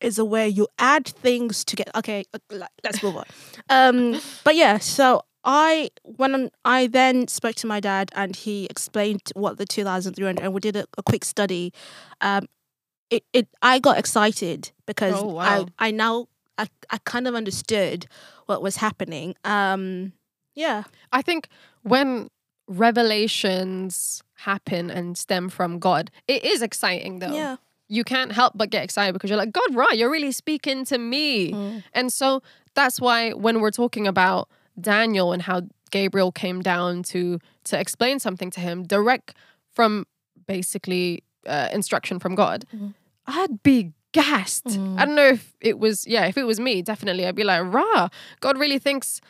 [0.00, 1.90] is a way you add things together.
[1.96, 2.38] Okay, uh,
[2.82, 3.24] let's move on.
[3.70, 9.22] Um, but yeah, so I when I then spoke to my dad and he explained
[9.34, 11.72] what the 2300 and we did a, a quick study.
[12.20, 12.46] Um,
[13.10, 15.66] it, it I got excited because Oh, wow.
[15.78, 16.26] I I now
[16.58, 18.06] I, I kind of understood
[18.46, 19.34] what was happening.
[19.44, 20.12] Um,
[20.54, 21.48] yeah, I think
[21.82, 22.28] when
[22.68, 27.32] revelations happen and stem from God, it is exciting though.
[27.34, 27.56] yeah.
[27.94, 30.98] You can't help but get excited because you're like, God, right, you're really speaking to
[30.98, 31.52] me.
[31.52, 31.82] Mm.
[31.92, 32.42] And so
[32.74, 34.48] that's why when we're talking about
[34.80, 39.34] Daniel and how Gabriel came down to to explain something to him, direct
[39.76, 40.06] from
[40.46, 42.94] basically uh, instruction from God, Mhm.
[43.26, 44.64] I'd be gassed.
[44.66, 44.98] Mm.
[44.98, 47.62] I don't know if it was, yeah, if it was me, definitely, I'd be like,
[47.72, 48.08] rah,
[48.40, 49.20] God really thinks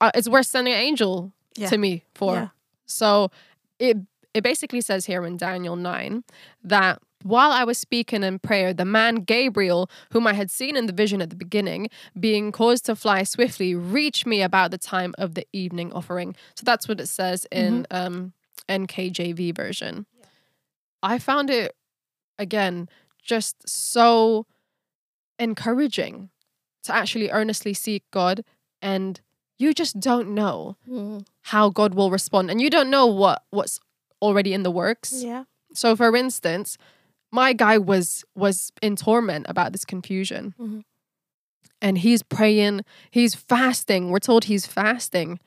[0.00, 1.68] uh, it's worth sending an angel Yeah.
[1.68, 2.34] to me for.
[2.34, 2.48] Yeah.
[2.86, 3.30] So
[3.78, 3.96] it
[4.34, 6.24] it basically says here in Daniel 9
[6.64, 10.86] that while I was speaking in prayer, the man Gabriel, whom I had seen in
[10.86, 15.14] the vision at the beginning, being caused to fly swiftly, reached me about the time
[15.18, 16.34] of the evening offering.
[16.54, 18.32] So that's what it says in um,
[18.68, 20.06] NKJV version.
[21.02, 21.74] I found it
[22.38, 22.88] again
[23.22, 24.46] just so
[25.38, 26.30] encouraging
[26.84, 28.44] to actually earnestly seek God
[28.80, 29.20] and
[29.58, 31.24] you just don't know Mm.
[31.42, 33.78] how God will respond and you don't know what what's
[34.20, 35.22] already in the works.
[35.22, 35.44] Yeah.
[35.74, 36.76] So for instance,
[37.32, 40.54] my guy was was in torment about this confusion.
[40.60, 40.82] Mhm.
[41.80, 44.10] And he's praying, he's fasting.
[44.10, 45.40] We're told he's fasting.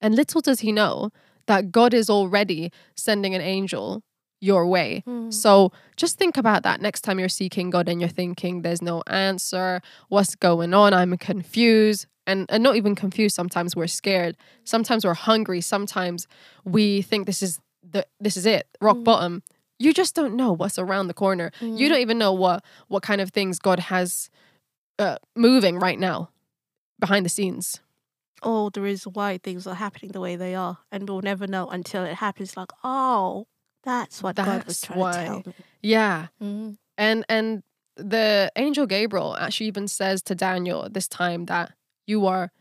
[0.00, 1.10] And little does he know
[1.46, 4.02] that God is already sending an angel
[4.40, 5.02] your way.
[5.06, 5.32] Mm.
[5.32, 9.02] So just think about that next time you're seeking God and you're thinking there's no
[9.06, 10.92] answer, what's going on?
[10.94, 12.06] I'm confused.
[12.26, 14.36] And and not even confused, sometimes we're scared.
[14.64, 15.60] Sometimes we're hungry.
[15.60, 16.26] Sometimes
[16.64, 19.04] we think this is the this is it, rock Mm.
[19.04, 19.42] bottom.
[19.78, 21.50] You just don't know what's around the corner.
[21.60, 21.88] You Mm.
[21.88, 24.30] don't even know what what kind of things God has
[24.98, 26.30] uh, moving right now
[26.98, 27.80] behind the scenes.
[28.42, 31.68] Or there is why things are happening the way they are, and we'll never know
[31.68, 32.56] until it happens.
[32.56, 33.46] Like, oh,
[33.82, 35.12] that's what God was trying why.
[35.12, 35.54] to tell me.
[35.82, 36.26] Yeah.
[36.42, 36.76] Mm.
[36.96, 37.62] And and
[37.96, 41.72] the angel Gabriel actually even says to Daniel this time that
[42.06, 42.52] you are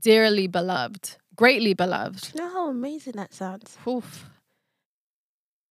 [0.00, 2.32] dearly beloved, greatly beloved.
[2.34, 3.76] You know how amazing that sounds.
[3.86, 4.26] Oof.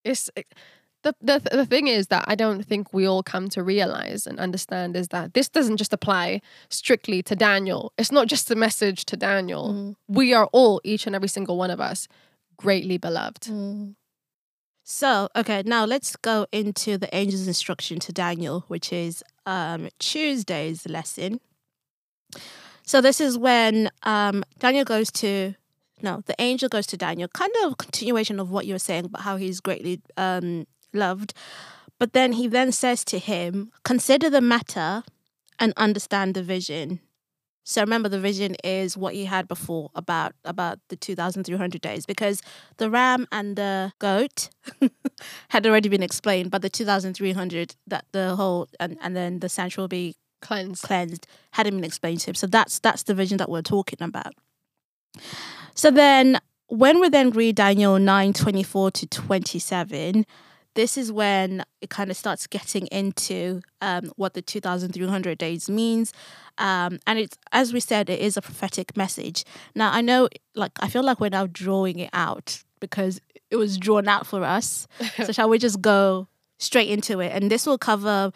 [0.03, 0.53] It's it-
[1.05, 4.39] the, the the thing is that I don't think we all come to realize and
[4.39, 7.93] understand is that this doesn't just apply strictly to Daniel.
[7.97, 9.73] It's not just a message to Daniel.
[9.73, 9.95] Mm.
[10.07, 12.07] We are all, each and every single one of us,
[12.57, 13.43] greatly beloved.
[13.43, 13.95] Mm.
[14.83, 20.87] So, okay, now let's go into the angel's instruction to Daniel, which is um, Tuesday's
[20.87, 21.39] lesson.
[22.83, 25.55] So, this is when um, Daniel goes to,
[26.01, 29.21] no, the angel goes to Daniel, kind of continuation of what you were saying about
[29.21, 31.33] how he's greatly um, loved.
[31.99, 35.03] But then he then says to him, Consider the matter
[35.59, 36.99] and understand the vision.
[37.67, 41.57] So remember, the vision is what you had before about about the two thousand three
[41.57, 42.43] hundred days, because
[42.77, 44.49] the ram and the goat
[45.49, 49.15] had already been explained, but the two thousand three hundred that the whole and, and
[49.15, 50.83] then the sanctuary will be Cleansed.
[50.83, 52.35] cleansed hadn't been explained to him.
[52.35, 54.35] So that's that's the vision that we're talking about.
[55.73, 60.25] So then when we then read Daniel 9, 24 to 27,
[60.75, 66.13] this is when it kind of starts getting into um, what the 2,300 days means.
[66.57, 69.43] Um, and it's, as we said, it is a prophetic message.
[69.73, 73.77] Now, I know, like, I feel like we're now drawing it out because it was
[73.77, 74.87] drawn out for us.
[75.23, 76.27] so, shall we just go
[76.59, 77.31] straight into it?
[77.33, 78.31] And this will cover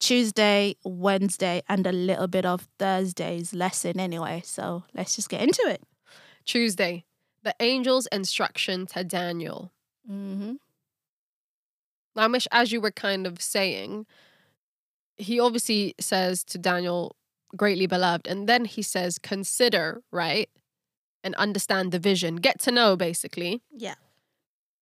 [0.00, 4.42] Tuesday, Wednesday, and a little bit of Thursday's lesson anyway.
[4.44, 5.82] So, let's just get into it.
[6.44, 7.04] Tuesday,
[7.42, 9.72] the angel's instruction to Daniel.
[10.10, 10.54] Mm-hmm.
[12.16, 14.06] Now, Mish, as you were kind of saying,
[15.18, 17.14] he obviously says to Daniel,
[17.56, 20.48] greatly beloved, and then he says, consider, right?
[21.22, 22.36] And understand the vision.
[22.36, 23.62] Get to know, basically.
[23.70, 23.94] Yeah.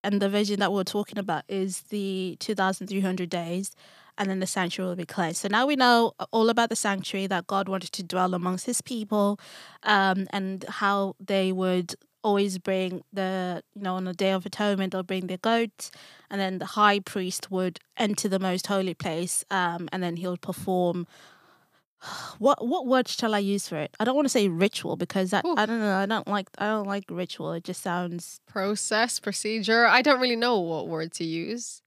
[0.03, 3.75] And the vision that we're talking about is the 2,300 days,
[4.17, 5.41] and then the sanctuary will be cleansed.
[5.41, 8.81] So now we know all about the sanctuary that God wanted to dwell amongst his
[8.81, 9.39] people,
[9.83, 11.95] um, and how they would
[12.25, 15.91] always bring the, you know, on the Day of Atonement, they'll bring the goat,
[16.29, 20.37] and then the high priest would enter the most holy place, um, and then he'll
[20.37, 21.07] perform.
[22.39, 23.95] What what word shall I use for it?
[23.99, 25.95] I don't want to say ritual because that I don't know.
[25.95, 27.53] I don't like I don't like ritual.
[27.53, 29.85] It just sounds Process, procedure.
[29.87, 31.81] I don't really know what word to use.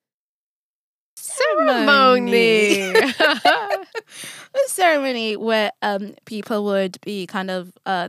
[1.16, 2.94] ceremony.
[2.94, 3.12] Ceremony.
[4.54, 8.08] a ceremony where um people would be kind of uh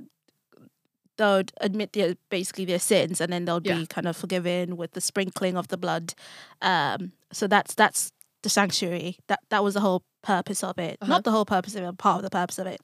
[1.20, 3.76] they would admit their basically their sins and then they'll Yeah.
[3.78, 6.14] be kind of forgiven with the sprinkling of the blood.
[6.62, 9.18] Um so that's that's the sanctuary.
[9.28, 10.98] That that was the whole purpose of it.
[11.02, 11.12] Uh-huh.
[11.14, 12.80] Not the whole purpose of it, part of the purpose of it.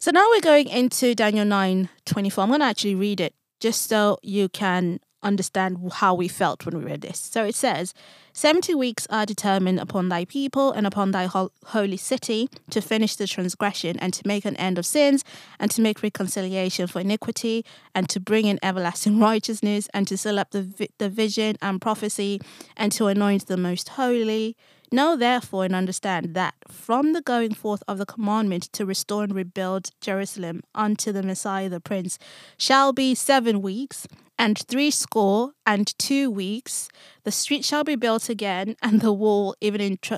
[0.00, 2.44] So now we're going into Daniel 9 24.
[2.44, 6.84] I'm gonna actually read it just so you can understand how we felt when we
[6.84, 7.18] read this.
[7.18, 7.92] So it says,
[8.32, 13.16] 70 weeks are determined upon thy people and upon thy hol- holy city to finish
[13.16, 15.24] the transgression and to make an end of sins
[15.58, 20.38] and to make reconciliation for iniquity and to bring in everlasting righteousness and to seal
[20.38, 22.40] up the, vi- the vision and prophecy
[22.76, 24.56] and to anoint the most holy.
[24.92, 29.34] Know therefore and understand that from the going forth of the commandment to restore and
[29.34, 32.18] rebuild Jerusalem unto the Messiah the Prince
[32.56, 34.06] shall be seven weeks,
[34.38, 36.88] and three score and two weeks,
[37.24, 40.14] the street shall be built again, and the wall even in tr-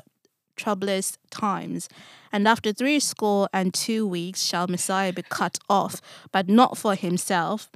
[0.56, 1.88] troublous times.
[2.32, 6.00] And after three score and two weeks shall Messiah be cut off,
[6.32, 7.70] but not for himself.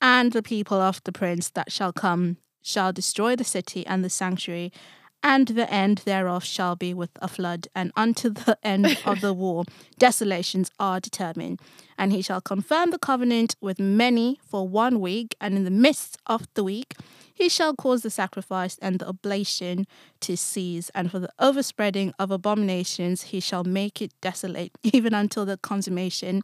[0.00, 4.10] And the people of the prince that shall come shall destroy the city and the
[4.10, 4.72] sanctuary,
[5.22, 9.32] and the end thereof shall be with a flood, and unto the end of the
[9.32, 9.64] war
[9.98, 11.60] desolations are determined.
[11.96, 16.18] And he shall confirm the covenant with many for one week, and in the midst
[16.26, 16.94] of the week
[17.38, 19.86] he shall cause the sacrifice and the oblation
[20.20, 25.46] to cease, and for the overspreading of abominations he shall make it desolate, even until
[25.46, 26.42] the consummation,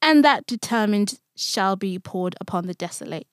[0.00, 3.26] and that determined shall be poured upon the desolate.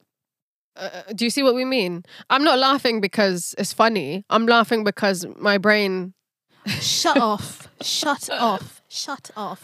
[0.79, 2.03] Uh, do you see what we mean?
[2.29, 4.23] I'm not laughing because it's funny.
[4.29, 6.13] I'm laughing because my brain.
[6.67, 7.67] Shut off.
[7.81, 8.81] Shut off.
[8.87, 9.61] Shut off.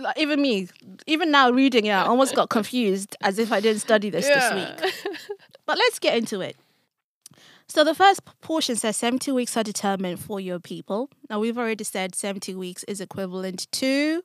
[0.00, 0.68] Like, even me,
[1.06, 4.54] even now reading it, I almost got confused as if I didn't study this this
[4.54, 4.94] week.
[5.66, 6.56] But let's get into it.
[7.68, 11.08] So the first portion says 70 weeks are determined for your people.
[11.30, 14.22] Now we've already said 70 weeks is equivalent to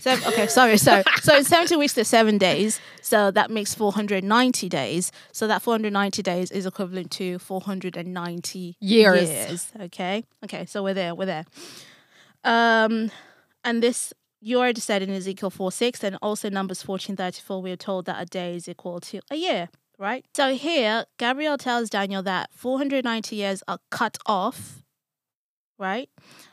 [0.00, 1.02] Seven, okay, sorry, sorry.
[1.22, 2.80] So in 70 weeks to seven days.
[3.02, 5.12] So that makes 490 days.
[5.32, 9.28] So that 490 days is equivalent to 490 Years.
[9.28, 9.72] years.
[9.80, 10.24] Okay.
[10.44, 10.66] Okay.
[10.66, 11.14] So we're there.
[11.14, 11.44] We're there.
[12.44, 13.10] Um,
[13.64, 17.72] and this you already said in Ezekiel 4 6 and also Numbers 14 34, we
[17.72, 20.24] are told that a day is equal to a year, right?
[20.36, 24.82] So here, Gabriel tells Daniel that 490 years are cut off,
[25.78, 26.08] right?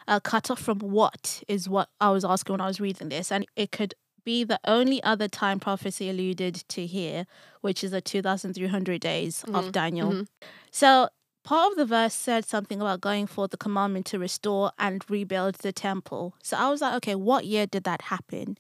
[0.07, 3.31] Uh, cut off from what is what I was asking when I was reading this.
[3.31, 3.93] And it could
[4.25, 7.25] be the only other time prophecy alluded to here,
[7.61, 10.13] which is the 2,300 days of Mhm, Daniel.
[10.13, 10.27] mhm.
[10.71, 11.09] So
[11.43, 15.55] part of the verse said something about going for the commandment to restore and rebuild
[15.55, 16.35] the temple.
[16.41, 18.57] So I was like, okay, what year did that happen?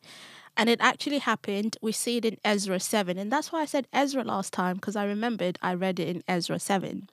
[0.57, 1.77] And it actually happened.
[1.81, 3.17] We see it in Ezra 7.
[3.17, 6.23] And that's why I said Ezra last time, because I remembered I read it in
[6.27, 7.09] Ezra 7.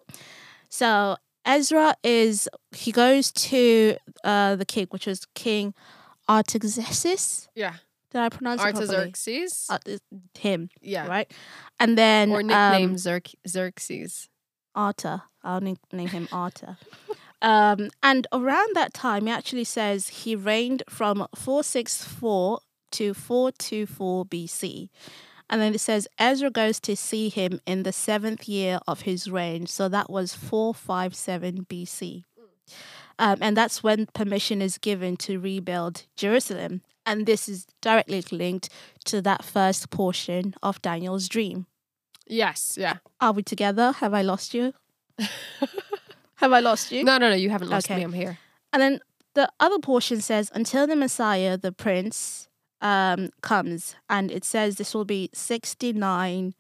[0.69, 5.75] So Ezra is, he goes to uh, the king, which was King
[6.29, 7.49] Artaxerxes.
[7.55, 7.75] Yeah.
[8.11, 8.97] Did I pronounce it properly?
[8.97, 9.67] Artaxerxes.
[9.71, 9.79] Uh,
[10.39, 11.07] him, yeah.
[11.07, 11.31] right?
[11.79, 14.29] And then Or um, nickname Xerx- Xerxes.
[14.75, 15.25] Arta.
[15.43, 16.77] I'll name, name him Arta.
[17.43, 22.61] um, and around that time, he actually says he reigned from 464
[22.93, 24.89] to 424 BC.
[25.51, 29.29] And then it says Ezra goes to see him in the seventh year of his
[29.29, 29.67] reign.
[29.67, 32.25] So that was 457 BC.
[33.19, 36.83] Um, and that's when permission is given to rebuild Jerusalem.
[37.05, 38.69] And this is directly linked
[39.07, 41.67] to that first portion of Daniel's dream.
[42.29, 42.77] Yes.
[42.81, 42.99] Yeah.
[43.21, 43.93] Are we together?
[43.93, 44.73] Have I lost you?
[46.37, 47.03] Have I lost you?
[47.05, 47.35] No, no, no.
[47.35, 47.97] You haven't lost Okay.
[47.97, 48.05] me.
[48.05, 48.39] I'm here.
[48.73, 49.01] And then
[49.35, 52.49] the other portion says, until the Messiah, the Prince,
[52.81, 53.97] um, comes.
[54.09, 56.55] And it says this will be 69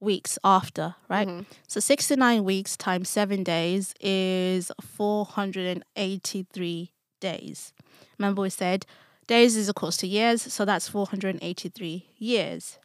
[0.00, 1.26] weeks after, right?
[1.26, 1.46] Mhm.
[1.66, 7.72] So 69 weeks times seven days is 483 days.
[8.18, 8.86] Remember, we said
[9.26, 12.78] days is equals to years, so that's 483 years.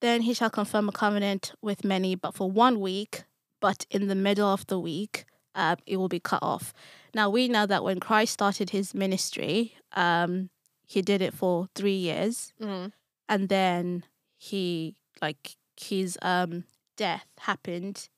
[0.00, 3.24] Then he shall confirm a covenant with many, but for one week,
[3.60, 5.24] but in the middle of the week,
[5.54, 6.72] uh, it will be cut off.
[7.14, 10.50] Now, we know that when Christ started his ministry, um,
[10.88, 12.92] he did it for three years Mhm.
[13.28, 14.04] and then
[14.38, 16.64] he like his um
[16.96, 18.08] death happened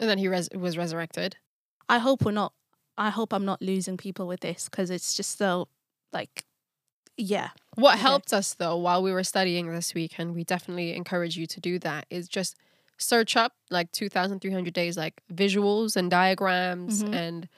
[0.00, 1.36] And then he res- was resurrected.
[1.88, 2.52] i hope we're not
[2.98, 5.68] i hope i'm not losing people with this because it's just so
[6.12, 6.44] like
[7.16, 11.36] yeah What helped us though while we were studying this week, and we definitely encourage
[11.36, 12.56] you to do that, is just
[12.98, 17.14] search up like 2,300 days, like visuals and diagrams, Mhm.
[17.14, 17.48] and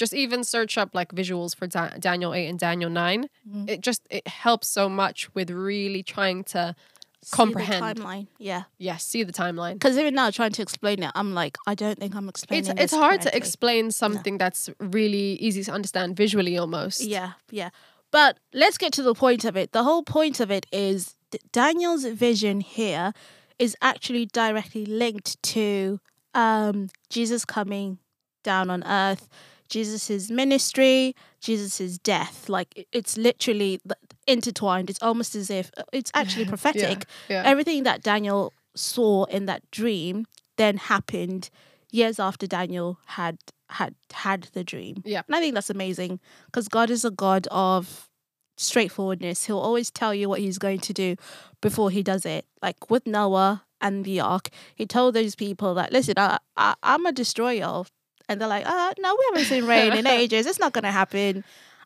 [0.00, 3.28] just even search up like visuals for da- Daniel 8 and Daniel 9.
[3.48, 3.68] Mhm.
[3.72, 6.74] It just it helps so much with really trying to
[7.22, 7.82] See the Comprehend.
[7.84, 9.74] timeline yeah yes see the timeline.
[9.74, 12.84] because even now trying to explain it i'm like i don't think i'm explaining It's
[12.84, 14.62] it's hard to explain something that's
[14.96, 16.98] really easy to understand visually almost.
[17.16, 17.70] Yeah, yeah.
[18.10, 18.32] But
[18.62, 19.66] let's get to the point of it.
[19.78, 21.14] The whole point of it is
[21.52, 23.12] Daniel's vision here
[23.58, 26.00] is actually directly linked to
[26.34, 27.98] um, Jesus coming
[28.42, 29.28] down on earth,
[29.70, 32.48] Jesus's ministry, Jesus's death.
[32.48, 33.80] Like it's literally
[34.26, 34.90] intertwined.
[34.90, 37.06] It's almost as if uh, it's actually prophetic.
[37.28, 37.42] Yeah.
[37.44, 41.50] Everything that Daniel saw in that dream then happened
[41.90, 43.38] years after Daniel had
[43.70, 45.02] had had the dream.
[45.04, 45.22] Yeah.
[45.26, 48.08] And I think that's amazing because God is a God of
[48.56, 49.46] straightforwardness.
[49.46, 51.16] He'll always tell you what he's going to do
[51.60, 52.44] before he does it.
[52.62, 57.06] Like with Noah and the ark, he told those people that, listen, I, I, I'm
[57.06, 57.84] a destroyer.
[58.30, 60.46] And they're like, uh, no, we haven't seen rain in ages.
[60.46, 61.42] It's not going to happen.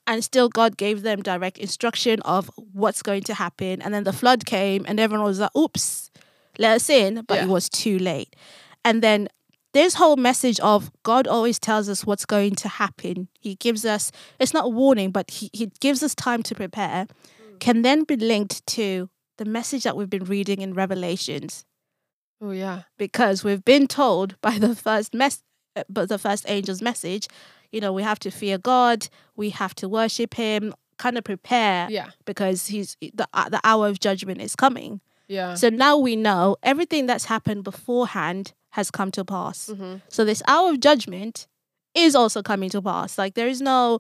[0.07, 3.81] and still God gave them direct instruction of what's going to happen.
[3.81, 6.11] And then the flood came, and everyone was like, "Oops,
[6.59, 7.45] let us in," but Yeah.
[7.45, 8.37] it was too late.
[8.85, 9.29] And then
[9.73, 13.29] this whole message of God always tells us what's going to happen.
[13.41, 17.07] He gives us it's not a warning, but he, he gives us time to prepare.
[17.59, 21.65] Can then be linked to the message that we've been reading in Revelations
[22.43, 22.83] Oh yeah.
[22.99, 25.43] because we've been told by the first mess
[25.89, 27.29] but the first angel's message
[27.73, 31.89] you know we have to fear god we have to worship him kind of prepare
[31.91, 32.11] Yeah.
[32.25, 35.01] because he's the, uh, the hour of judgment is coming.
[35.27, 35.55] Yeah.
[35.55, 39.69] so now we know everything that's happened beforehand has come to pass.
[39.69, 41.49] Hmm so this hour of judgment
[41.95, 43.19] is also coming to pass.
[43.19, 43.99] Like there is no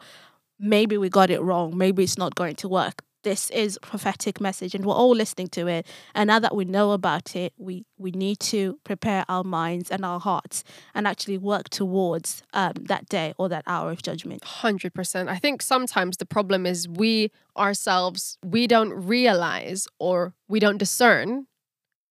[0.60, 1.76] maybe we got it wrong.
[1.76, 5.66] Maybe it's not going to work this is prophetic message and we're all listening to
[5.66, 9.90] it and now that we know about it we we need to prepare our minds
[9.90, 10.62] and our hearts
[10.94, 15.28] and actually work towards um, that day or that hour of judgment Hundred percent.
[15.28, 21.46] I think sometimes the problem is we ourselves we don't realize or we don't discern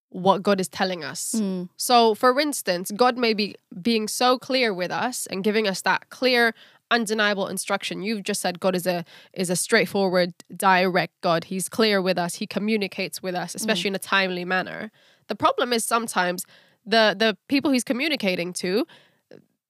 [0.10, 1.36] what God is telling us.
[1.36, 1.70] Mm.
[1.76, 6.10] So, for instance, God may be being so clear with us and giving us that
[6.10, 6.54] clear,
[6.92, 8.02] undeniable instruction.
[8.02, 11.46] You've just said God is a is a straightforward, direct God.
[11.46, 12.36] He's clear with us.
[12.36, 14.92] He communicates with us, especially in a timely manner.
[15.28, 16.46] The problem is sometimes
[16.86, 18.86] the the people he's communicating to,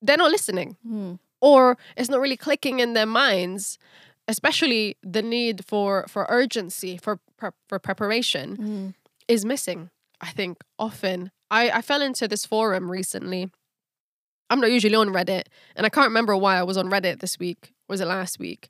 [0.01, 1.19] they're not listening, Mm.
[1.41, 3.77] or it's not really clicking in their minds.
[4.27, 7.19] Especially the need for for urgency for
[7.67, 8.93] for preparation Mm.
[9.27, 9.89] is missing.
[10.21, 11.31] I think often.
[11.51, 13.51] I, I fell into this forum recently.
[14.49, 15.43] I'm not usually on Reddit,
[15.75, 17.73] and I can't remember why I was on Reddit this week.
[17.87, 18.69] Was it last week?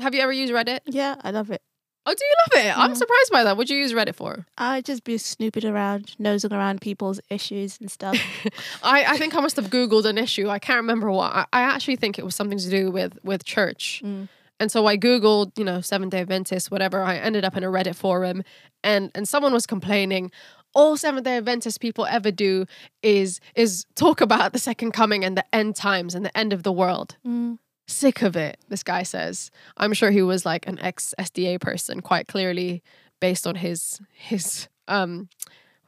[0.00, 0.80] Have you ever used Reddit?
[0.86, 1.62] yeah i love it
[2.06, 2.78] Oh, do you love it?
[2.78, 2.96] I'm Mhm.
[2.98, 3.56] surprised by that.
[3.56, 4.44] What do you use Reddit for?
[4.58, 8.16] i just be snooping around nosing around people's issues and stuff
[8.82, 10.48] I, I think I must have Googled an issue.
[10.50, 11.32] I can't remember what.
[11.32, 14.02] I, I actually think it was something to do with with church.
[14.04, 14.28] Mm.
[14.60, 17.02] And so I Googled, you know, Seventh day Adventist, whatever.
[17.02, 18.42] I ended up in a Reddit forum
[18.82, 20.30] and and someone was complaining,
[20.74, 22.66] all Seventh day Adventist people ever do
[23.02, 26.62] is is talk about the second coming and the end times and the end of
[26.62, 27.16] the world.
[27.26, 27.58] Mm.
[27.86, 29.50] Sick of it, this guy says.
[29.76, 32.82] I'm sure he was like an ex SDA person, quite clearly
[33.20, 35.28] based on his his um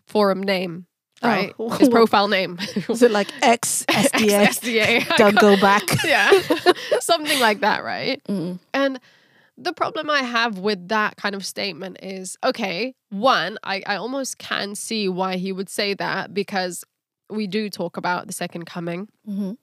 [0.06, 0.86] forum name,
[1.22, 1.28] Oh.
[1.28, 1.54] right?
[1.80, 2.58] His profile name.
[2.88, 5.06] is it like ex sda.
[5.16, 6.30] Don't go back yeah.
[7.00, 8.22] Something like that, right?
[8.28, 8.58] Mm.
[8.74, 9.00] And
[9.58, 14.38] the problem I have with that kind of statement is okay, one, I, I almost
[14.38, 16.84] can see why he would say that because
[17.30, 19.08] we do talk about the second coming.
[19.28, 19.56] Mhm.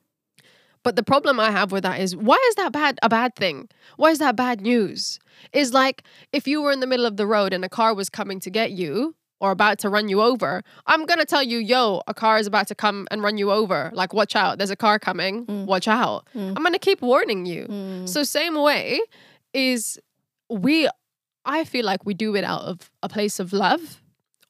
[0.84, 3.70] But the problem I have with that is why is that bad a bad thing?
[3.96, 5.20] Why is that bad news?
[5.54, 6.04] Is like
[6.34, 8.50] if you were in the middle of the road and a car was coming to
[8.50, 12.38] get you or about to run you over, I'm gonna tell you, yo, a car
[12.38, 13.92] is about to come and run you over.
[13.94, 15.66] Like, watch out, there's a car coming, Mm.
[15.66, 16.28] watch out.
[16.36, 16.54] Mm.
[16.56, 17.66] I'm gonna keep warning you.
[17.70, 18.10] Mm.
[18.10, 19.00] So same way
[19.54, 20.00] is
[20.50, 20.90] we
[21.46, 24.02] I feel like we do it out of a place of love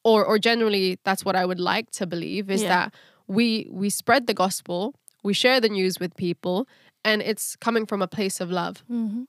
[0.04, 2.68] or or generally that's what I would like to believe is Yeah.
[2.68, 2.94] that
[3.26, 6.66] we we spread the gospel, we share the news with people
[7.04, 8.84] and it's coming from a place of love.
[8.90, 9.26] Mhm.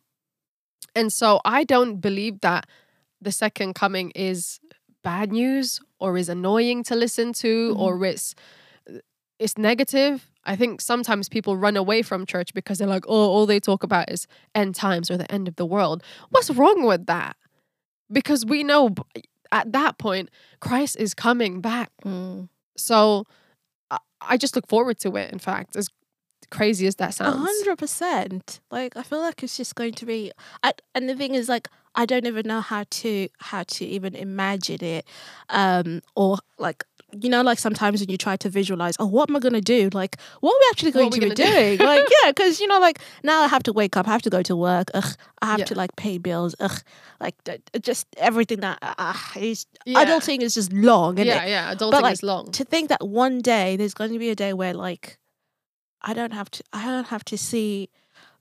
[0.95, 2.65] And so I don't believe that
[3.21, 4.59] the second coming is
[5.03, 7.79] bad news or is annoying to listen to Mhm.
[7.79, 8.35] or it's
[9.39, 10.29] it's negative.
[10.45, 13.83] I think sometimes people run away from church because they're like, "Oh, all they talk
[13.83, 17.35] about is end times or the end of the world." What's wrong with that?
[18.11, 18.93] Because we know
[19.51, 20.29] at that point
[20.59, 21.89] Christ is coming back.
[22.03, 22.49] Mm.
[22.77, 23.25] So
[23.89, 25.31] I, I just look forward to it.
[25.31, 25.89] In fact, as
[26.51, 27.37] crazy as that A sounds.
[27.37, 28.59] hundred percent.
[28.69, 30.31] Like I feel like it's just going to be.
[30.63, 34.15] I, and the thing is, like I don't even know how to how to even
[34.15, 35.05] imagine it,
[35.49, 36.83] um, or like
[37.21, 39.89] you know, like sometimes when you try to visualize, oh, what am I gonna do?
[39.93, 41.35] Like, what are we actually going to be do?
[41.35, 41.79] doing?
[41.91, 44.29] like, yeah, because you know, like now I have to wake up, I have to
[44.29, 44.89] go to work.
[44.93, 45.65] Ugh, I have Yeah.
[45.65, 46.55] to like pay bills.
[46.59, 46.79] Ugh,
[47.19, 47.35] like
[47.81, 50.03] just everything that uh, is Yeah.
[50.05, 51.17] adulting is just long.
[51.17, 51.49] Isn't yeah, it?
[51.49, 51.73] yeah.
[51.75, 52.51] Adulting like, is long.
[52.51, 55.17] to think that one day there's going to be a day where like
[56.01, 57.89] I don't have to I don't have to see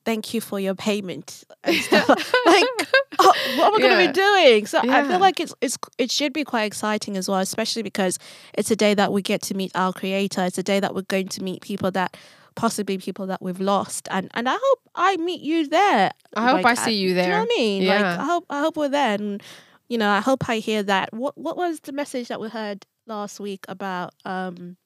[0.05, 2.09] thank you for your payment and stuff.
[2.09, 2.65] like
[3.19, 4.67] oh, what am I going to be doing?
[4.67, 8.19] So I feel like it's it's it should be quite exciting as well, especially because
[8.55, 10.45] it's a day that we get to meet our creator.
[10.45, 12.17] It's a day that we're going to meet people that
[12.55, 16.13] possibly people that we've lost and and I hope I meet you there.
[16.37, 17.25] I hope Like, I see you there.
[17.25, 17.87] Do you know what I mean?
[17.87, 18.23] Like Yeah.
[18.23, 19.43] I hope I hope we're there and
[19.89, 21.13] you know, I hope I hear that.
[21.13, 24.77] What what was the message that we heard last week about um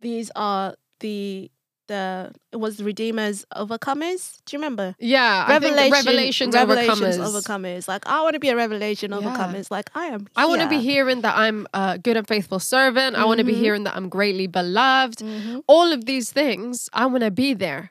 [0.00, 1.50] these are the
[1.88, 4.38] the it was the redeemers overcomers.
[4.44, 4.94] Do you remember?
[4.98, 7.18] Yeah, the revelations, revelations overcomers.
[7.18, 7.88] overcomers.
[7.88, 9.18] Like I want to be a revelation Yeah.
[9.18, 9.70] overcomers.
[9.70, 10.26] Like I am.
[10.36, 13.16] I want to be hearing that I'm a good and faithful servant.
[13.16, 15.18] I want to be hearing that I'm greatly beloved.
[15.18, 15.62] Mhm.
[15.66, 17.90] All of these things, I want to be there.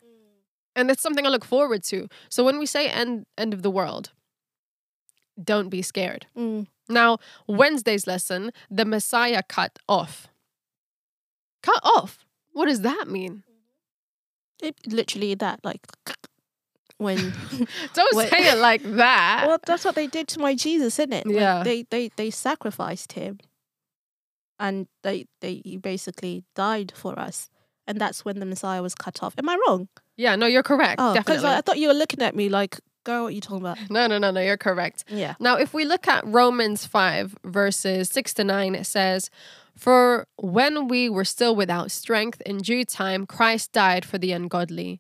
[0.76, 2.10] And that's something I look forward to.
[2.30, 4.12] So when we say end end of the world,
[5.42, 6.28] don't be scared.
[6.38, 6.68] Mm.
[6.90, 7.18] Now,
[7.48, 10.28] Wednesday's lesson, the Messiah cut off.
[11.64, 12.26] Cut off?
[12.54, 13.44] What does that mean?
[14.62, 15.82] It, literally that, like
[16.98, 17.18] when.
[17.94, 18.30] Don't Wait.
[18.30, 19.44] say it like that.
[19.48, 21.26] well, that's what they did to my Jesus, isn't it?
[21.26, 21.64] Like, Yeah.
[21.64, 23.40] they they they sacrificed him,
[24.60, 27.50] and they they he basically died for us,
[27.88, 29.34] and that's when the Messiah was cut off.
[29.38, 29.88] Am I wrong?
[30.18, 30.96] yeah, no, you're correct.
[31.02, 31.58] Oh, because definitely.
[31.58, 33.78] I thought you were looking at me like, girl, what are you talking about?
[33.90, 35.06] no, no, no, no, you're correct.
[35.08, 35.36] Yeah.
[35.40, 39.30] Now, if we look at Romans 5, verses 6 to 9, it says,
[39.78, 45.00] For when we were still without strength, in due time, Christ died for the ungodly.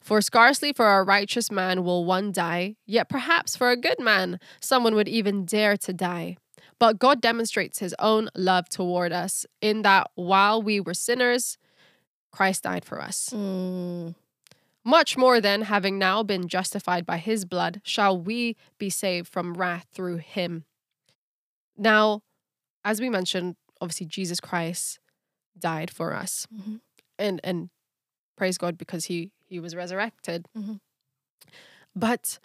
[0.00, 4.38] For scarcely for a righteous man will one die, yet perhaps for a good man,
[4.60, 6.36] someone would even dare to die.
[6.78, 11.58] But God demonstrates his own love toward us in that while we were sinners,
[12.30, 13.30] Christ died for us.
[13.32, 14.14] Mm.
[14.86, 19.54] Much more than having now been justified by his blood, shall we be saved from
[19.54, 20.64] wrath through him.
[21.76, 22.22] Now,
[22.84, 25.00] as we mentioned, obviously Jesus Christ
[25.58, 26.46] died for us.
[26.54, 26.80] Mhm.
[27.18, 27.70] And and
[28.36, 30.46] praise God because he he was resurrected.
[30.56, 30.78] Mhm.
[31.96, 32.38] But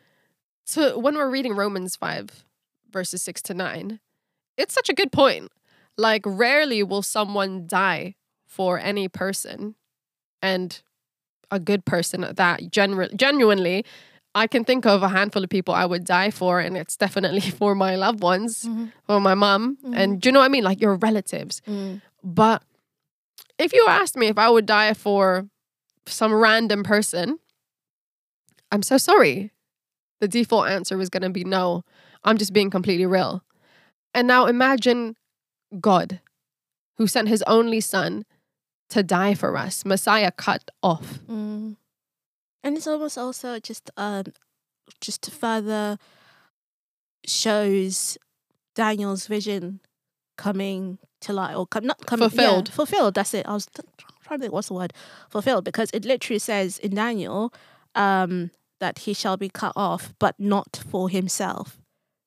[0.66, 2.44] so when we're reading Romans 5
[2.90, 4.00] verses 6 to 9,
[4.58, 5.52] it's such a good point.
[5.96, 8.16] Like rarely will someone die
[8.48, 9.76] for any person
[10.42, 10.82] and
[11.52, 13.86] a good person that genu- genuinely
[14.34, 17.42] I can think of a handful of people I would die for, and it's definitely
[17.60, 18.92] for my loved ones, Mhm.
[19.06, 19.78] for my mom.
[19.94, 20.64] And do you know what I mean?
[20.64, 21.62] Like your relatives.
[21.68, 22.02] Mm.
[22.24, 22.64] But
[23.60, 25.50] if you asked me if I would die for
[26.06, 27.40] some random person,
[28.72, 29.52] I'm so sorry.
[30.22, 31.84] The default answer was going to be no.
[32.24, 33.44] I'm just being completely real.
[34.14, 35.16] And now imagine
[35.82, 36.22] God,
[36.98, 38.24] who sent his only son
[38.92, 41.20] to die for us, Messiah cut off.
[41.30, 41.76] Mm.
[42.64, 44.26] And it's almost also just um
[45.00, 45.98] just to further
[47.26, 48.18] shows
[48.76, 49.80] Daniel's vision
[50.38, 52.70] coming to light or come not coming Fulfilled.
[52.70, 53.14] Yeah, fulfilled.
[53.16, 53.48] That's it.
[53.48, 53.68] I was
[54.24, 54.94] trying to think what's the word
[55.30, 57.54] fulfilled because it literally says in Daniel
[57.96, 61.78] um that he shall be cut off, but not for himself.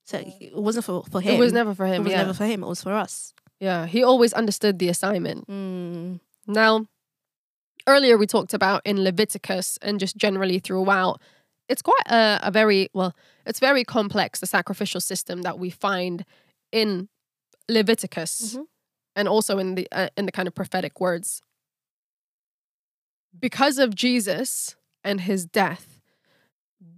[0.07, 1.35] So it wasn't for for him.
[1.35, 2.03] It was never for him.
[2.03, 2.23] It was yeah.
[2.23, 2.63] never for him.
[2.63, 3.35] It was for us.
[3.61, 3.87] yeah.
[3.87, 5.47] He always understood the assignment.
[5.49, 6.21] Mm.
[6.47, 6.87] Now,
[7.87, 11.21] earlier we talked about in Leviticus and just generally throughout,
[11.69, 13.15] it's quite a, a very, well,
[13.47, 16.25] it's very complex, the sacrificial system that we find
[16.73, 17.09] in
[17.69, 18.67] Leviticus Mhm.
[19.17, 21.41] and also in the uh, in the kind of prophetic words.
[23.39, 26.01] Because of Jesus and his death,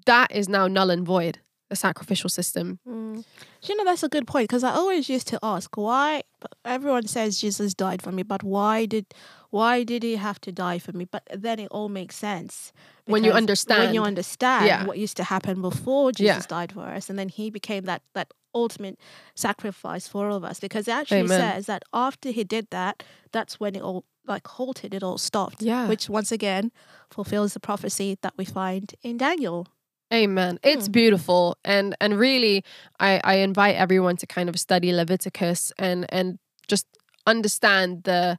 [0.07, 1.39] that is now null and void,
[1.71, 2.79] the sacrificial system.
[2.87, 3.25] Mm.
[3.63, 6.23] You know that's a good point because I always used to ask why.
[6.65, 9.07] Everyone says Jesus died for me, but why did
[9.51, 11.05] why did he have to die for me?
[11.07, 12.73] But then it all makes sense
[13.07, 13.81] When you understand.
[13.83, 14.85] when you understand Yeah.
[14.87, 16.35] what used to happen before Yeah.
[16.35, 18.99] Jesus died for us, and then he became that that ultimate
[19.35, 20.61] sacrifice for all of us.
[20.61, 21.41] Because it actually Amen.
[21.41, 23.03] says that after he did that,
[23.33, 24.93] that's when it all like halted.
[24.95, 25.63] It all stopped.
[25.63, 25.89] Yeah.
[25.89, 26.73] Which once again
[27.11, 29.67] fulfills the prophecy that we find in Daniel.
[30.15, 30.59] Amen.
[30.63, 30.93] It's Mm.
[30.93, 32.63] beautiful, and and really,
[33.01, 36.39] I I invite everyone to kind of study Leviticus and and
[36.69, 36.87] just
[37.27, 38.39] understand the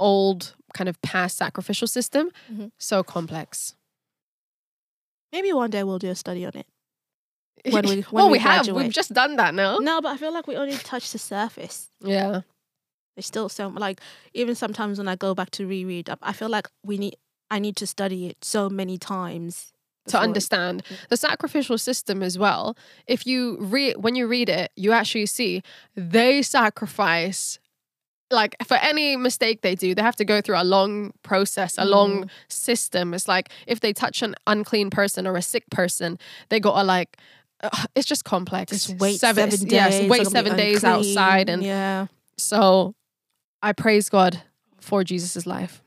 [0.00, 2.30] old kind of past sacrificial system.
[2.50, 2.70] Mhm.
[2.78, 3.74] So complex.
[5.32, 6.66] Maybe one day we'll do a study on it.
[7.70, 8.64] When we- when well, we we, have.
[8.64, 8.84] graduate.
[8.84, 9.78] We've just done that now.
[9.78, 11.90] No, but I feel like we only touched the surface.
[12.00, 12.42] Yeah.
[13.14, 14.00] There's still so like
[14.32, 17.16] even sometimes when I go back to reread, I feel like we need
[17.50, 19.72] I need to study it so many times
[20.08, 24.92] To understand the sacrificial system as well, if you read when you read it, you
[24.92, 25.62] actually see
[25.96, 27.58] they sacrifice
[28.30, 31.84] like for any mistake they do, they have to go through a long process, a
[31.84, 32.30] long Mm.
[32.48, 33.14] system.
[33.14, 36.18] It's like if they touch an unclean person or a sick person,
[36.50, 37.16] they gotta like
[37.62, 38.70] uh, it's just complex.
[38.70, 39.72] Just wait seven, seven, days.
[39.72, 42.06] Yes, wait seven days unclean, outside, and yeah,
[42.36, 42.94] so
[43.62, 44.42] I praise God
[44.80, 45.82] for Jesus' life.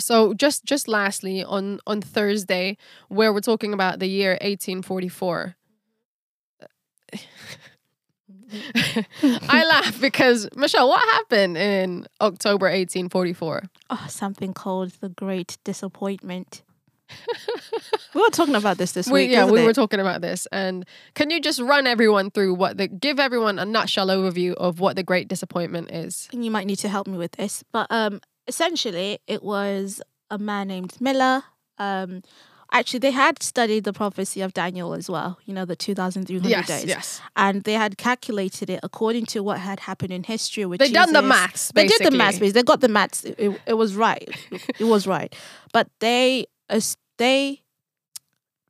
[0.00, 2.76] So just just lastly on on Thursday
[3.08, 5.56] where we're talking about the year 1844.
[9.48, 13.62] I laugh because Michelle, what happened in October 1844?
[13.90, 16.62] oh, something called the Great Disappointment.
[18.14, 19.30] we were talking about this this We, week.
[19.32, 20.84] yeah, we were talking about this, and
[21.14, 24.94] can you just run everyone through what the give everyone a nutshell overview of what
[24.94, 26.28] the Great Disappointment is?
[26.32, 27.64] and you might need to help me with this.
[27.72, 28.20] But um,
[28.50, 31.36] essentially, it was a man named Miller.
[31.78, 32.10] Um,
[32.78, 35.30] actually they had studied the prophecy of Daniel as well.
[35.46, 36.84] You know, the two thousand three hundred Yes, days.
[36.94, 37.06] yes.
[37.44, 40.64] and they had calculated it according to what had happened in history.
[40.66, 42.38] With They done the maths, They did the maths.
[42.38, 42.52] basically.
[42.56, 43.24] They got the maths.
[43.24, 44.28] It, it, it was right.
[44.78, 45.30] it was right.
[45.72, 47.62] But they as they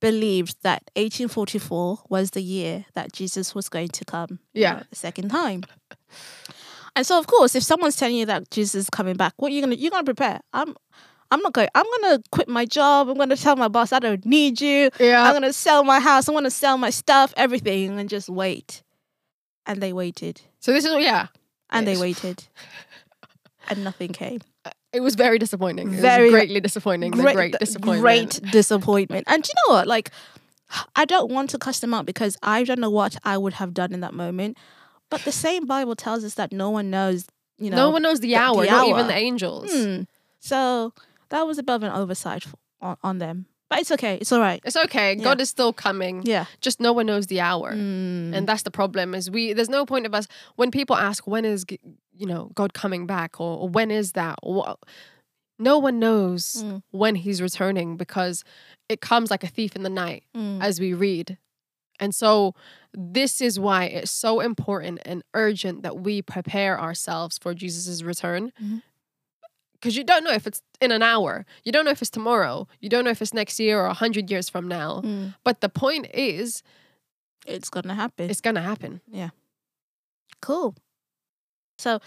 [0.00, 4.30] believed that 1844 was the year that Jesus was going to come.
[4.54, 4.72] you Yeah.
[4.76, 5.60] know, the second time.
[6.96, 9.54] And so, of course, if someone's telling you that Jesus is coming back, what are
[9.54, 10.40] you gonna you're gonna prepare?
[10.52, 10.76] I'm.
[11.32, 11.68] I'm not going.
[11.76, 13.08] I'm gonna quit my job.
[13.08, 14.90] I'm gonna tell my boss I don't need you.
[14.98, 15.22] Yeah.
[15.22, 16.26] I'm gonna sell my house.
[16.26, 18.82] I'm gonna sell my stuff, everything, and just wait.
[19.64, 21.28] And they waited, So this is yeah.
[21.70, 22.42] and they waited,
[23.68, 24.40] and nothing came.
[24.64, 25.92] Uh, it was very disappointing.
[25.94, 27.12] It Very- was greatly disappointing.
[27.12, 28.00] Great, great disappointment.
[28.02, 29.24] Great disappointment.
[29.28, 29.86] And do you know what?
[29.86, 30.10] Like,
[30.96, 33.72] I don't want to cuss them out because I don't know what I would have
[33.72, 34.56] done in that moment.
[35.10, 37.26] But the same Bible tells us that no one knows.
[37.58, 39.70] You know, no one knows the hour, the not even the angels.
[39.72, 40.02] Hmm.
[40.38, 40.94] So
[41.28, 42.46] that was a bit of an oversight
[42.80, 43.46] on, on them.
[43.68, 44.16] But it's okay.
[44.20, 44.60] It's all right.
[44.64, 45.14] It's okay.
[45.16, 45.22] Yeah.
[45.22, 46.22] God is still coming.
[46.24, 46.46] Yeah.
[46.60, 47.72] Just no one knows the hour.
[47.72, 48.34] Mm.
[48.34, 51.44] And that's the problem is we there's no point of us when people ask when
[51.44, 51.64] is
[52.16, 54.76] you know God coming back or, or when is that or
[55.58, 56.82] no one knows Mm.
[56.90, 58.42] when he's returning because
[58.88, 60.62] it comes like a thief in the night Mm.
[60.62, 61.36] as we read.
[62.00, 62.54] And so
[62.94, 68.52] this is why it's so important and urgent that we prepare ourselves for Jesus' return.
[68.60, 68.82] Mhm.
[69.74, 71.46] Because you don't know if it's in an hour.
[71.64, 72.68] You don't know if it's tomorrow.
[72.80, 75.00] You don't know if it's next year or a hundred years from now.
[75.02, 75.34] Mm.
[75.44, 76.62] But the point is,
[77.46, 78.28] It's gonna happen.
[78.30, 79.00] it's gonna happen.
[79.06, 79.30] Yeah
[80.42, 80.74] cool.
[81.78, 82.00] So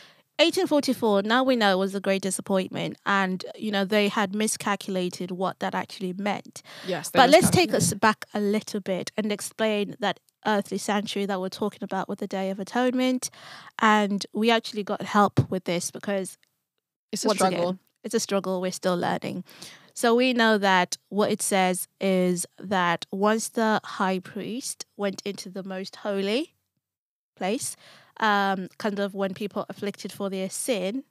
[0.43, 2.97] 1844, now we know was a great disappointment.
[3.05, 6.61] And, you know, they had miscalculated what that actually meant.
[6.85, 7.09] Yes.
[7.11, 11.49] But let's take us back a little bit and explain that earthly sanctuary that we're
[11.49, 13.29] talking about with the Day of Atonement.
[13.79, 16.37] And we actually got help with this because
[17.11, 17.69] It's a struggle.
[17.69, 18.59] again, it's a struggle.
[18.59, 19.45] We're still learning.
[19.93, 25.49] So we know that what it says is that once the high priest went into
[25.49, 26.55] the most holy
[27.35, 27.75] place,
[28.19, 31.03] um, kind of when people afflicted for their sin,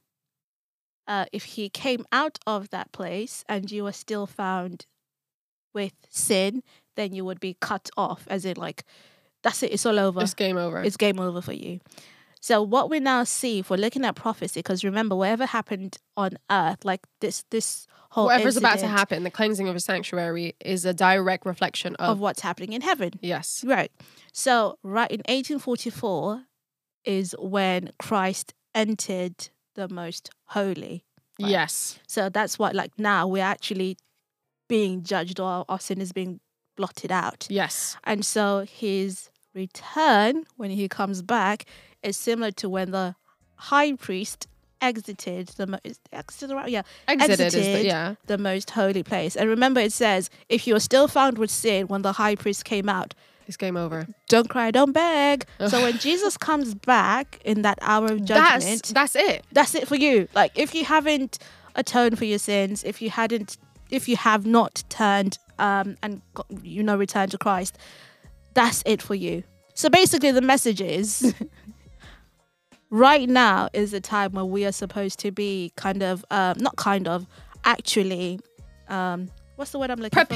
[1.07, 4.87] uh, if he came out of that place and you were still found
[5.75, 6.63] with sin,
[6.97, 8.85] then you would be cut off, as in like,
[9.43, 10.83] that's it, it's all over It's game over.
[10.83, 11.81] it's game over for you.
[12.41, 16.33] So what we now see, if we're looking at prophecy, because remember, whatever happened on
[16.51, 20.85] earth, like this, this whole Whatever's about to happen, the cleansing of a sanctuary is
[20.85, 23.65] a direct reflection of, of what's happening in heaven, yes.
[23.67, 23.93] right?
[24.33, 26.43] So right in 1844
[27.05, 31.05] is when Christ entered the most holy.
[31.41, 31.51] Right.
[31.51, 31.99] Yes.
[32.07, 33.97] So that's what, like now, we're actually
[34.69, 36.41] being judged, or our sin is being
[36.77, 37.47] blotted out.
[37.51, 37.97] Yes.
[38.05, 41.65] And so his return, when he comes back,
[42.03, 43.15] is similar to when the
[43.57, 44.47] high priest
[44.81, 47.87] exited the mo- is exited, yeah Exited, is the, Exited.
[47.87, 48.15] yeah.
[48.27, 49.37] the most holy place.
[49.37, 52.65] And remember, it says if you are still found with sin when the high priest
[52.65, 53.15] came out,
[53.47, 54.07] It's game over.
[54.29, 55.47] don't cry, don't beg.
[55.69, 59.45] so when Jesus comes back in that hour of judgment, That's that's it.
[59.53, 60.29] that's it for you.
[60.35, 61.39] Like if you haven't
[61.75, 63.57] atoned for your sins, if you hadn't,
[63.91, 67.77] if you have not turned um and got, you know returned to Christ,
[68.55, 69.43] that's it for you.
[69.75, 71.35] So basically, the message is.
[72.91, 76.77] Right now is the time where we are supposed to be kind of, um, not
[76.77, 77.27] kind of,
[77.65, 78.39] actually,
[78.89, 80.35] um, what's the word I'm looking for?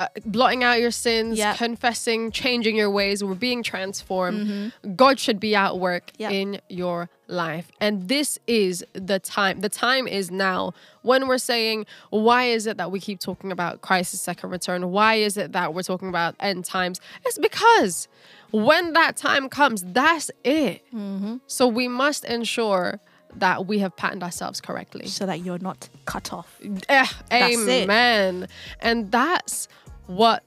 [0.00, 1.54] Uh, blotting out your sins, Yeah.
[1.54, 3.22] confessing, changing your ways.
[3.22, 4.72] We're being transformed.
[4.82, 4.96] Mhm.
[4.96, 6.30] God should be at work Yeah.
[6.30, 7.66] in your life.
[7.82, 9.60] And this is the time.
[9.60, 10.72] The time is now.
[11.02, 14.90] When we're saying, why is it that we keep talking about Christ's second return?
[14.90, 16.98] Why is it that we're talking about end times?
[17.26, 18.08] It's because
[18.52, 20.82] when that time comes, that's it.
[20.94, 21.36] Mm-hmm.
[21.46, 23.00] So we must ensure
[23.36, 25.06] that we have patterned ourselves correctly.
[25.06, 26.58] So that you're not cut off.
[26.88, 28.48] Eh, amen.
[28.80, 29.68] And that's
[30.10, 30.42] what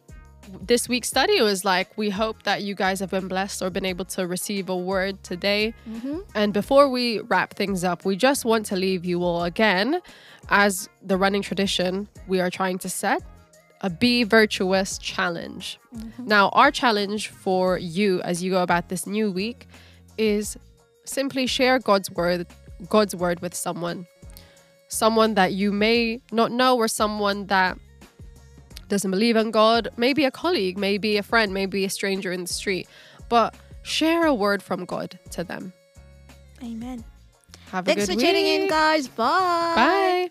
[0.61, 1.97] this week's study was like.
[1.97, 5.23] We hope that you guys have been blessed or been able to receive a word
[5.23, 5.73] today.
[5.89, 6.19] Mm-hmm.
[6.35, 10.01] And before we wrap things up, we just want to leave you all again,
[10.49, 13.23] as the running tradition, we are trying to set
[13.81, 15.79] a Be Virtuous challenge.
[16.17, 19.67] Now, our challenge for you as you go about this new week
[20.17, 20.57] is
[21.05, 22.47] simply share God's word,
[22.89, 24.07] God's word with someone.
[24.87, 27.77] Someone that you may not know or someone that
[28.93, 32.53] doesn't believe in God, maybe a colleague, maybe a friend, maybe a stranger in the
[32.53, 32.87] street,
[33.27, 35.73] but share a word from God to them.
[36.61, 37.03] Amen.
[37.71, 39.07] Have a Thanks good for tuning in, guys.
[39.07, 39.73] Bye.
[39.75, 40.29] Bye.